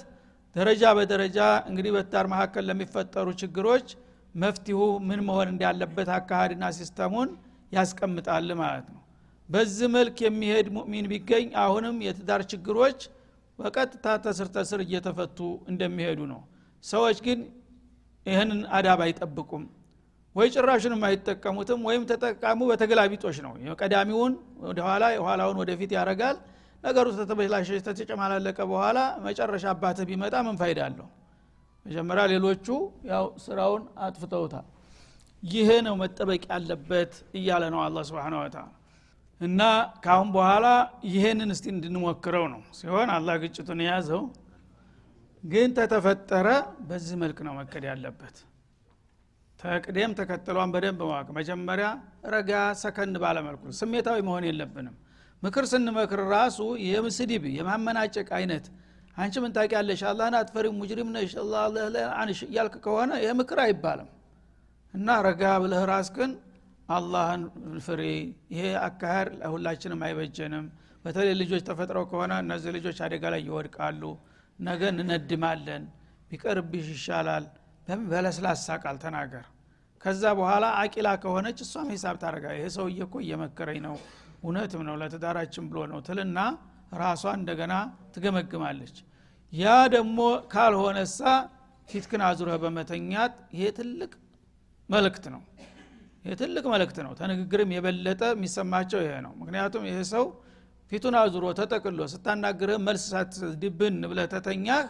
ደረጃ 0.56 0.84
በደረጃ 0.98 1.40
እንግዲህ 1.70 1.92
በትዳር 1.96 2.26
መካከል 2.34 2.64
ለሚፈጠሩ 2.70 3.28
ችግሮች 3.42 3.90
መፍትሁ 4.36 4.80
ምን 5.08 5.20
መሆን 5.28 5.48
እንዳለበት 5.54 6.10
አካሃድና 6.18 6.66
ሲስተሙን 6.78 7.30
ያስቀምጣል 7.72 8.50
ማለት 8.62 8.88
ነው። 8.90 9.02
በዚህ 9.50 9.88
መልክ 9.96 10.18
የሚሄድ 10.26 10.68
ሙእሚን 10.76 11.06
ቢገኝ 11.12 11.48
አሁንም 11.64 11.96
የትዳር 12.06 12.42
ችግሮች 12.52 13.00
በቀጥታ 13.60 14.06
ተስር 14.26 14.48
ተስር 14.56 14.80
እየተፈቱ 14.86 15.40
እንደሚሄዱ 15.72 16.20
ነው። 16.32 16.42
ሰዎች 16.84 17.18
ግን 17.26 17.40
ይህንን 18.26 18.62
አዳብ 18.78 19.00
አይጠብቁም 19.06 19.64
ወይ 20.36 20.48
ጭራሹንም 20.56 21.02
አይጠቀሙትም 21.08 21.80
ወይም 21.88 22.04
ተጠቃሙ 22.12 22.60
በተገላቢጦች 22.70 23.38
ነው። 23.46 23.54
ቀዳሚውን 23.82 24.34
ወደኋላ 24.66 25.06
የኋላውን 25.16 25.58
ወደፊት 25.62 25.92
ያደርጋል። 25.98 26.38
ነገሩ 26.84 27.08
ተተበላሸ 27.18 27.70
ተጨማላለቀ 27.90 28.60
በኋላ 28.72 29.00
መጨረሻ 29.26 29.66
አባትህ 29.74 30.06
ቢመጣ 30.10 30.36
ምን 30.48 30.56
ፋይዳ 30.62 30.80
አለው 30.88 31.08
መጀመሪያ 31.86 32.24
ሌሎቹ 32.34 32.68
ያው 33.12 33.26
ስራውን 33.46 33.84
አጥፍተውታል። 34.06 34.68
ይሄ 35.44 35.70
ነው 35.86 35.96
መጠበቅ 36.02 36.42
ያለበት 36.52 37.14
እያለ 37.38 37.64
ነው 37.74 37.80
አላ 37.86 38.04
ስብን 38.10 38.36
ወተላ 38.40 38.66
እና 39.42 39.62
ካሁን 40.04 40.30
በኋላ 40.36 40.66
ይሄንን 41.12 41.52
እስቲ 41.56 41.66
እንድንሞክረው 41.74 42.46
ነው 42.52 42.62
ሲሆን 42.80 43.10
አላህ 43.16 43.36
ግጭቱን 43.44 43.80
የያዘው። 43.84 44.22
ግን 45.44 45.70
ተተፈጠረ 45.78 46.48
በዚህ 46.90 47.16
መልክ 47.22 47.38
ነው 47.48 47.54
መከድ 47.60 47.84
ያለበት። 47.90 48.36
ተቅደም 49.60 50.12
ተከተሏን 50.20 50.70
በደንብ 50.74 51.02
ማወቅ። 51.04 51.28
መጀመሪያ 51.40 51.88
ረጋ 52.28 52.52
ሰከን 52.82 53.18
ባለመልኩ 53.24 53.64
ስሜታዊ 53.80 54.20
መሆን 54.28 54.46
የለብንም። 54.50 54.96
ምክር 55.44 55.66
ስንመክር 55.72 56.22
ራሱ 56.34 56.60
የምስድብ 56.88 57.44
የማመናጨቅ 57.58 58.28
አይነት 58.40 58.66
አንቺ 59.22 59.36
ምን 59.44 59.52
ታውቂያለሽ 59.56 60.02
አላህን 60.10 60.36
አትፈሪም 60.40 60.76
ሙጅሪም 60.82 61.10
ነሽ 61.16 61.32
አንሽ 62.22 62.40
እያልክ 62.48 62.76
ከሆነ 62.86 63.12
ይህ 63.24 63.34
ምክር 63.40 63.60
አይባልም። 63.66 64.10
እና 64.94 65.08
ረጋ 65.28 65.44
ብለህ 65.64 65.84
ራስክን 65.92 66.32
አላህን 66.90 67.42
ፍሬ 67.86 68.02
ይሄ 68.54 68.64
አካሄድ 68.88 69.30
ለሁላችንም 69.42 70.02
አይበጀንም። 70.08 70.66
በተለይ 71.06 71.36
ልጆች 71.42 71.62
ተፈጥረው 71.70 72.06
ከሆነ 72.12 72.34
እነዚህ 72.44 72.72
ልጆች 72.78 72.98
አደጋ 73.06 73.24
ላይ 73.34 73.42
ይወድቃሉ። 73.48 74.04
ነገ 74.60 74.82
እንነድማለን። 74.94 75.84
ቢቀርብሽ 76.32 76.88
ይሻላል። 76.96 77.46
በለስላሳ 78.08 78.76
ቃል 78.84 78.98
ተናገር። 79.04 79.46
ከዛ 80.02 80.24
በኋላ 80.38 80.66
አቂላ 80.82 81.08
ከሆነች 81.24 81.60
እሷም 81.66 81.88
ሂሳብ 81.94 82.16
ታደረጋ 82.22 82.46
ይሄ 82.56 82.66
ሰውዬ 82.76 83.00
እኮ 83.08 83.16
እየመከረኝ 83.24 83.80
ነው 83.88 83.96
እውነትም 84.44 84.82
ነው 84.88 84.96
ለትዳራችን 85.02 85.66
ብሎ 85.72 85.80
ነው 85.92 86.00
ትልና 86.08 86.40
ራሷ 87.02 87.24
እንደገና 87.40 87.74
ትገመግማለች 88.16 88.96
ያ 89.54 89.66
ደግሞ 89.94 90.20
ካልሆነሳ 90.52 91.20
ፊትክን 91.90 92.22
አዙረህ 92.28 92.58
በመተኛት 92.64 93.34
ይሄ 93.56 93.66
ትልቅ 93.78 94.12
መልእክት 94.90 95.26
ነው። 95.34 95.42
ይሄ 96.26 96.34
ትልቅ 96.42 96.64
መልእክት 96.74 96.98
ነው። 97.06 97.12
ተንግግርም 97.20 97.70
የበለጠ 97.76 98.22
የሚሰማቸው 98.34 99.00
ይሄ 99.06 99.14
ነው። 99.26 99.34
ምክንያቱም 99.42 99.84
ይሄ 99.90 99.98
ሰው 100.12 100.26
ፊቱን 100.92 101.16
አዙሮ 101.20 101.46
ተጠቅሎ 101.60 102.02
ስታናግርህ 102.14 102.80
መልስ 102.88 103.04
ሳትድብን 103.12 103.98
ብለ 104.12 104.20
ተተኛህ 104.34 104.86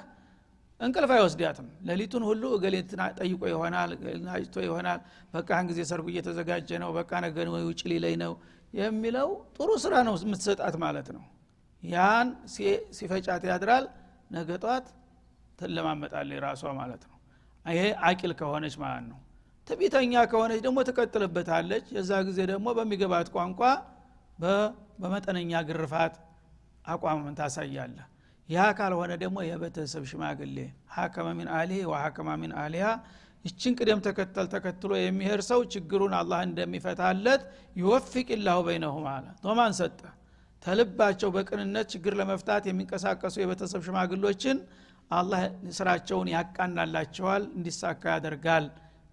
እንቅልፍ 0.79 1.11
አይወስዳትም። 1.15 1.67
ሌሊቱን 1.87 2.23
ሁሉ 2.29 2.43
እገሌት 2.55 2.91
ጠይቆ 3.19 3.41
ይሆናል 3.51 3.91
ናጭቶ 4.25 4.55
ይሆናል። 4.67 4.99
በቃ 5.33 5.59
ጊዜ 5.69 5.79
ሰርጉ 5.89 6.07
እየተዘጋጀ 6.13 6.69
ነው 6.83 6.89
በቃ 6.97 7.11
ነገ 7.25 7.37
ወይ 7.55 7.63
ውጭ 7.69 7.81
ሊለይ 7.91 8.15
ነው 8.23 8.33
የሚለው 8.73 9.29
ጥሩ 9.57 9.69
ስራ 9.83 9.93
ነው 10.07 10.15
የምትሰጣት 10.21 10.75
ማለት 10.83 11.07
ነው። 11.15 11.23
ያን 11.83 12.27
ሲፈጫት 12.97 13.43
ያድራል 13.49 13.85
ነገ 14.31 14.49
ጧት 14.63 14.85
ትለማመጣለች 15.59 16.39
ራሷ 16.45 16.63
ማለት 16.79 17.01
ነው። 17.07 17.17
ይሄ 17.65 17.81
አቂል 18.07 18.31
ከሆነች 18.39 18.75
ማለት 18.83 19.05
ነው። 19.11 19.19
ትቢተኛ 19.67 20.13
ከሆነች 20.31 20.61
ደግሞ 20.65 20.77
ትቀጥልበታለች። 20.87 21.85
የዛ 21.95 22.11
ጊዜ 22.27 22.39
ደግሞ 22.51 22.67
በሚገባት 22.77 23.27
ቋንቋ 23.35 23.61
በመጠነኛ 25.01 25.51
ግርፋት 25.67 26.13
አቋምን 26.85 27.35
ታሳያለህ። 27.39 28.07
ያ 28.49 28.61
ካልሆነ 28.77 29.11
ደግሞ 29.21 29.37
የቤተሰብ 29.47 30.03
ሽማግሌ 30.09 30.57
ሀከመ 30.95 31.27
ሚን 31.37 31.49
አሊህ 31.57 31.81
ወሀከማ 31.91 32.29
ሚን 32.41 32.53
አሊያ 32.63 32.85
ይችን 33.45 33.73
ቅደም 33.77 33.99
ተከተል 34.05 34.47
ተከትሎ 34.53 34.91
የሚሄድ 34.99 35.41
ሰው 35.47 35.59
ችግሩን 35.73 36.13
አላህ 36.17 36.39
እንደሚፈታለት 36.47 37.43
ይወፊቅ 37.75 38.27
ላሁ 38.47 38.59
በይነሁም 38.67 39.05
አለ። 39.13 39.25
ዶማን 39.45 39.73
ሰጠ 39.79 39.99
ተልባቸው 40.65 41.29
በቅንነት 41.35 41.87
ችግር 41.93 42.13
ለመፍታት 42.19 42.63
የሚንቀሳቀሱ 42.69 43.35
የቤተሰብ 43.41 43.81
ሽማግሎችን 43.87 44.57
አላህ 45.11 45.41
ስራቸውን 45.77 46.27
ያቃናላቸዋል 46.33 47.43
እንዲሳካ 47.57 48.03
ያደርጋል 48.15 48.65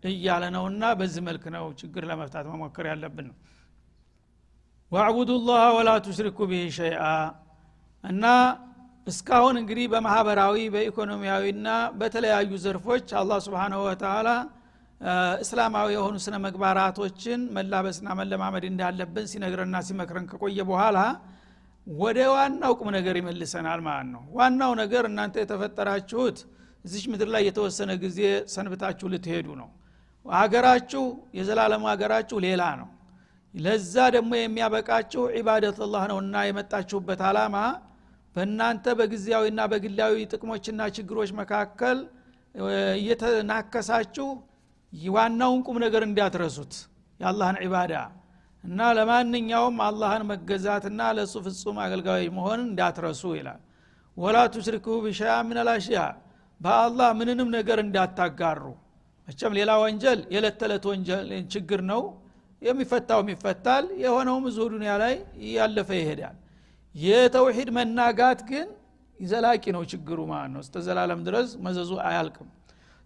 እያለ 0.05 0.45
ነውና 0.57 0.85
በዚህ 0.99 1.23
መልክ 1.29 1.45
ነው 1.55 1.65
ችግር 1.81 2.03
ለመፍታት 2.11 2.45
መሞከር 2.53 2.87
ያለብን። 2.91 3.27
ነው 3.31 3.37
ዋዕቡዱ 4.93 5.31
ላህ 5.49 5.65
ወላ 5.77 5.91
ቱሽሪኩ 6.07 6.39
ብህ 6.51 6.69
ሸይአ 6.77 7.03
እና 8.05 8.25
እስካሁን 9.07 9.57
እንግዲህ 9.61 9.87
በማህበራዊ 9.93 10.57
በኢኮኖሚያዊና 10.75 11.69
በተለያዩ 12.01 12.51
ዘርፎች 12.65 13.09
አላህ 13.21 13.39
ስብንሁ 13.47 13.81
ወተላ 13.89 14.29
እስላማዊ 15.43 15.89
የሆኑ 15.97 16.15
ስነ 16.25 16.37
መግባራቶችን 16.47 17.41
መላበስና 17.57 18.09
መለማመድ 18.21 18.65
እንዳለብን 18.71 19.27
ሲነግረና 19.33 19.77
ሲመክረን 19.89 20.27
ከቆየ 20.31 20.61
በኋላ 20.71 20.99
ወደ 21.97 22.19
ዋናው 22.33 22.73
ቁም 22.79 22.89
ነገር 22.97 23.15
ይመልሰናል 23.21 23.81
ማለት 23.87 24.09
ነው። 24.15 24.23
ዋናው 24.39 24.73
ነገር 24.81 25.05
እናንተ 25.11 25.35
የተፈጠራችሁት 25.43 26.39
እዚች 26.85 27.05
ምድር 27.13 27.29
ላይ 27.35 27.43
የተወሰነ 27.49 27.91
ጊዜ 28.03 28.21
ሰንብታችሁ 28.55 29.07
ልትሄዱ 29.13 29.49
ነው። 29.61 29.69
ሀገራችሁ 30.27 31.05
የዘላለሙ 31.39 31.83
ሀገራችሁ 31.93 32.39
ሌላ 32.47 32.63
ነው። 32.81 32.89
ለዛ 33.55 33.95
ደግሞ 34.17 34.33
የሚያበቃችሁ 34.39 35.23
ዒባደትላህ 35.37 36.03
ነውና 36.11 36.37
የመጣችሁበት 36.47 37.21
አላማ 37.29 37.57
በእናንተ 38.37 38.87
በጊዜያዊና 38.99 39.61
በግላዊ 39.73 40.15
ጥቅሞችና 40.33 40.81
ችግሮች 40.97 41.31
መካከል 41.41 41.99
እየተናከሳችሁ 42.99 44.29
ዋናውን 45.13 45.61
ቁም 45.67 45.77
ነገር 45.85 46.03
እንዳትረሱት 46.07 46.75
የአላህን 47.21 47.57
ዒባዳ 47.65 47.95
እና 48.65 48.81
ለማንኛውም 48.97 49.77
አላህን 49.87 50.23
መገዛትና 50.31 51.01
ለእሱ 51.17 51.35
ፍጹም 51.47 51.77
አገልጋዊ 51.85 52.23
መሆን 52.37 52.61
እንዳትረሱ 52.65 53.23
ይላል። 53.39 53.61
ወላ 54.17 54.37
ቱሽሪኩ 54.55 54.87
ቢሸያ 55.05 55.33
ምን 55.49 55.59
በአላህ 56.61 57.09
ምንንም 57.19 57.49
ነገር 57.57 57.79
እንዳታጋሩ። 57.83 58.63
መቸም 59.29 59.53
ሌላ 59.59 59.71
ወንጀል 59.83 60.21
የዕለት 60.35 60.57
ተዕለት 60.61 60.85
ወንጀል 60.91 61.27
ችግር 61.55 61.81
ነው። 61.91 62.03
የሚፈታውም 62.63 63.29
ይፈታል 63.33 63.85
የሆነውም 64.03 64.45
እዚሁ 64.51 64.65
ዱኒያ 64.73 64.93
ላይ 65.03 65.15
ያለፈ 65.53 65.89
ይሄዳል። 66.01 66.37
የተውሂድ 66.95 67.69
መናጋት 67.77 68.41
ግን 68.51 68.69
ዘላቂ 69.21 69.65
ነው 69.77 69.83
ችግሩ 69.93 70.19
ማለት 70.33 70.51
ነው። 70.55 70.61
እስተ 70.65 70.83
ዘላለም 70.87 71.21
ድረስ 71.27 71.49
መዘዙ 71.65 71.91
አያልቅም። 72.09 72.49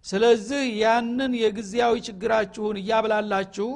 ስለዚህ 0.05 0.63
ያንን 0.81 1.33
የጊዜያዊ 1.41 1.93
ችግራችሁን 2.07 2.77
እያብላላችሁ 2.81 3.67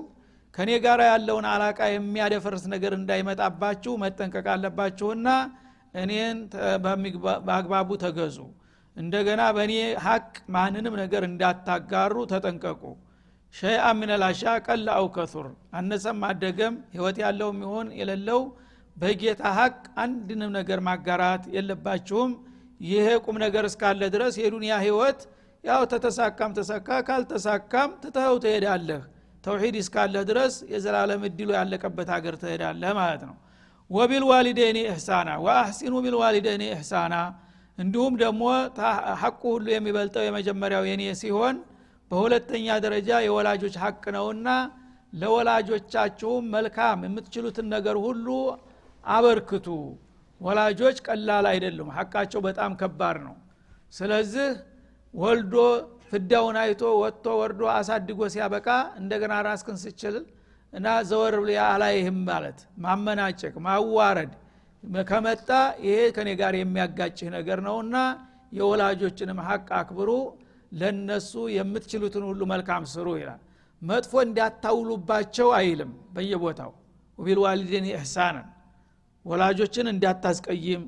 ከእኔ 0.57 0.71
ጋር 0.85 0.99
ያለውን 1.07 1.45
አላቃ 1.49 1.79
የሚያደፈርስ 1.89 2.63
ነገር 2.73 2.93
እንዳይመጣባችሁ 2.97 3.91
መጠንቀቅ 4.03 4.45
አለባችሁና 4.53 5.27
እኔን 6.01 6.37
በአግባቡ 7.47 7.89
ተገዙ። 8.03 8.37
እንደገና 8.95 9.41
በእኔ 9.55 9.73
ሀቅ 10.05 10.23
ማንንም 10.55 10.95
ነገር 11.01 11.23
እንዳታጋሩ 11.27 12.15
ተጠንቀቁ። 12.31 12.81
ሸይአ 13.53 13.83
ሚነላሻ 13.99 14.53
ቀላ 14.65 14.87
አው 14.99 15.07
ከቱር 15.15 15.45
አነሰም 15.79 16.23
አደገም 16.29 16.75
ህይወት 16.95 17.19
ያለው 17.23 17.49
የሚሆን 17.53 17.89
የሌለው 17.99 18.41
በጌታ 18.97 19.43
ሀቅ 19.57 19.75
አንድንም 20.03 20.51
ነገር 20.57 20.81
ማጋራት 20.87 21.43
የለባችሁም። 21.55 22.31
ይሄ 22.87 23.07
ቁም 23.25 23.37
ነገር 23.45 23.65
እስካለ 23.69 24.01
ድረስ 24.15 24.33
የዱንያ 24.41 24.73
ህይወት 24.85 25.21
ያው 25.63 25.83
ተተሳካም 25.93 26.51
ተሳካ 26.57 26.99
ካልተሳካም 27.07 27.91
ትተኸው 28.03 28.35
ትሄዳለህ 28.43 29.03
ተውሂድ 29.43 29.75
እስካለህ 29.81 30.23
ድረስ 30.29 30.53
የዘላለም 30.71 31.21
እድሉ 31.27 31.49
ያለቀበት 31.57 32.09
ሀገር 32.15 32.35
ትሄዳለህ 32.41 32.91
ማለት 32.99 33.21
ነው። 33.29 33.35
ወቢልዋሊደይኒ 33.89 34.77
ኢሕሳና 34.87 35.29
ወአሕሲኑ 35.43 35.93
ቢልዋሊደይኒ 36.05 36.63
ኢሕሳና። 36.71 37.15
እንዲሁም 37.77 38.13
ደግሞ 38.21 38.43
ሐቁ 39.21 39.41
ሁሉ 39.55 39.65
የሚበልጠው 39.73 40.23
የመጀመሪያው 40.25 40.83
የኔ 40.89 41.03
ሲሆን 41.21 41.55
በሁለተኛ 42.11 42.67
ደረጃ 42.85 43.09
የወላጆች 43.25 43.75
ሐቅ 43.83 44.03
ነውና 44.15 44.49
ለወላጆቻችሁም 45.21 46.45
መልካም 46.53 47.03
የምትችሉትን 47.05 47.67
ነገር 47.73 47.97
ሁሉ 48.05 48.27
አበርክቱ። 49.03 49.67
ወላጆች 50.41 50.97
ቀላል 51.07 51.45
አይደሉም 51.51 51.89
ሐቃቸው 51.95 52.41
በጣም 52.47 52.71
ከባድ 52.81 53.17
ነው። 53.27 53.35
ስለዚህ 53.93 54.49
ወልዶ 55.13 55.55
ፍዳውን 56.11 56.57
አይቶ 56.61 56.81
ወጥቶ 57.01 57.25
ወርዶ 57.39 57.61
አሳድጎ 57.73 58.19
ሲያበቃ 58.33 58.67
እንደገና 58.99 59.33
ራስክን 59.47 59.77
ስችል 59.83 60.15
እና 60.73 60.87
ዘወር 61.09 61.35
ብሎ 61.41 61.51
አላይህም 61.65 62.19
ማለት 62.29 62.59
ማመናጨቅ 62.83 63.53
ማዋረድ 63.65 64.33
ከመጣ 65.07 65.49
ይሄ 65.85 65.99
ከኔ 66.15 66.29
ጋር 66.41 66.53
የሚያጋጭህ 66.57 67.29
ነገር 67.37 67.59
ነውና 67.67 67.95
የወላጆችንም 68.57 69.39
ሀቅ 69.47 69.67
አክብሩ 69.79 70.09
ለነሱ 70.71 71.33
የምትችሉትን 71.55 72.23
ሁሉ 72.29 72.41
መልካም 72.51 72.83
ስሩ 72.93 73.07
ይላል። 73.19 73.41
መጥፎ 73.81 74.13
እንዳታውሉባቸው 74.25 75.49
አይልም 75.57 75.91
በየቦታው። 76.15 76.71
ወቢልዋሊድን 77.19 77.85
ኢሕሳንን 77.91 78.47
ወላጆችን 79.25 79.87
እንዳታስቀይም 79.93 80.83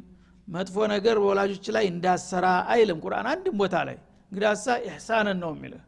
መጥፎ 0.47 0.75
ነገር 0.93 1.15
በወላጆች 1.21 1.65
ላይ 1.75 1.85
እንዳሰራ 1.91 2.45
አይልም 2.73 2.99
ቁርአን። 3.03 3.27
አንድም 3.33 3.57
ቦታ 3.61 3.75
ላይ 3.89 3.97
እንግዲያሳ 4.31 4.65
ኢሕሳንን 4.85 5.37
ነው 5.43 5.51
የሚልህ። 5.55 5.83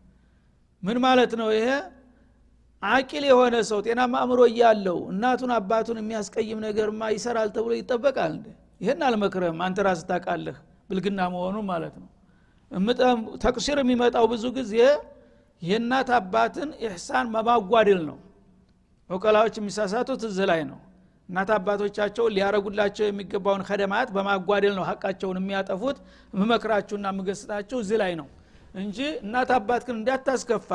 ምን 0.83 0.97
ማለት 1.05 1.31
ነው 1.41 1.49
ይሄ? 1.55 1.67
አቂል 2.83 3.23
የሆነ 3.29 3.55
ሰው 3.69 3.79
ጤናማ 3.85 4.13
አእምሮ 4.21 4.41
እያለው 4.51 4.99
እናቱን 5.11 5.51
አባቱን 5.57 5.97
የሚያስቀይም 6.01 6.59
ነገርማ 6.65 7.09
ይሰራል 7.15 7.49
ተብሎ 7.55 7.71
ይጠበቃል 7.79 8.31
እንደ 8.35 8.47
ይህን 8.81 9.01
አልመክረህም 9.07 9.59
አንተ 9.65 9.79
ራስ 9.87 9.99
ታቃለህ 10.09 10.57
ብልግና 10.89 11.19
መሆኑን 11.33 11.65
ማለት 11.69 11.95
ነው። 12.01 12.09
ተቅሲር 13.43 13.77
የሚመጣው 13.81 14.25
ብዙ 14.31 14.45
ጊዜ 14.57 14.73
የእናት 15.61 16.09
አባትን 16.17 16.69
ኢሕሳን 16.83 17.25
መማጓደል 17.33 18.01
ነው። 18.09 18.17
እውቀላዎች 19.09 19.55
የሚሳሳቱት 19.59 20.21
እዚህ 20.27 20.45
ላይ 20.51 20.61
ነው 20.69 20.79
እናት 21.31 21.49
አባቶቻቸውን 21.55 22.33
ሊያረጉላቸው 22.35 23.05
የሚገባውን 23.07 23.61
ከደማት 23.67 24.09
በማጓደል 24.15 24.73
ነው 24.79 24.85
ሀቃቸውን 24.89 25.37
የሚያጠፉት። 25.41 25.97
የምመክራችሁና 26.33 27.07
የምገስጣችሁ 27.13 27.77
እዚህ 27.83 27.97
ላይ 28.01 28.13
ነው 28.21 28.27
እንጂ 28.75 28.97
እናት 29.23 29.49
አባት 29.57 29.81
ግን 29.87 29.95
እንዳታስከፋ 29.99 30.71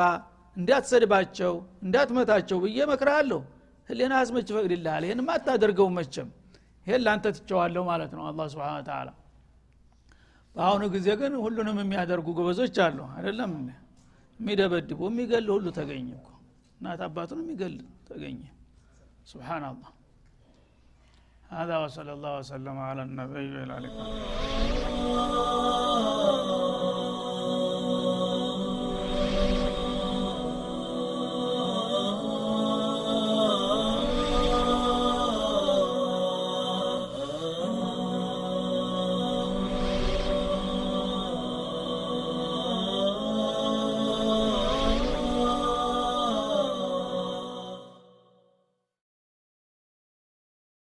እንዳትሰድባቸው 0.55 1.53
እንዳትመታቸው 1.85 2.57
ብዬ 2.63 2.79
መክራለሁ 2.91 3.39
ህሌና 3.89 4.13
አስመች 4.21 4.47
ፈቅድልሃል 4.55 5.03
ይህን 5.07 5.21
አታደርገው 5.33 5.87
መቸም 5.97 6.29
ይሄን 6.87 7.01
ላንተ 7.05 7.27
ትቸዋለሁ 7.37 7.83
ማለት 7.89 8.11
ነው 8.17 8.23
አላ 8.29 8.41
ስብን 8.51 8.83
ተላ 8.87 9.09
በአሁኑ 10.55 10.83
ጊዜ 10.93 11.07
ግን 11.19 11.33
ሁሉንም 11.43 11.77
የሚያደርጉ 11.81 12.27
ጎበዞች 12.37 12.77
አሉ። 12.85 12.99
አይደለም? 13.15 13.51
የሚደበድቡ 14.39 14.99
የሚገል 15.09 15.45
ሁሉ 15.55 15.67
ተገኘ 15.77 16.09
እናት 16.79 17.01
አባቱን 17.07 17.39
የሚገል 17.43 17.75
ተገኘ። 18.09 18.41
ስብናላህ 19.29 19.91
هذا 21.49 21.77
وصلى 21.77 22.13
الله 22.13 22.37
وسلم 22.37 22.77
على 22.79 23.01
النبي 23.01 23.63
اله 23.63 23.77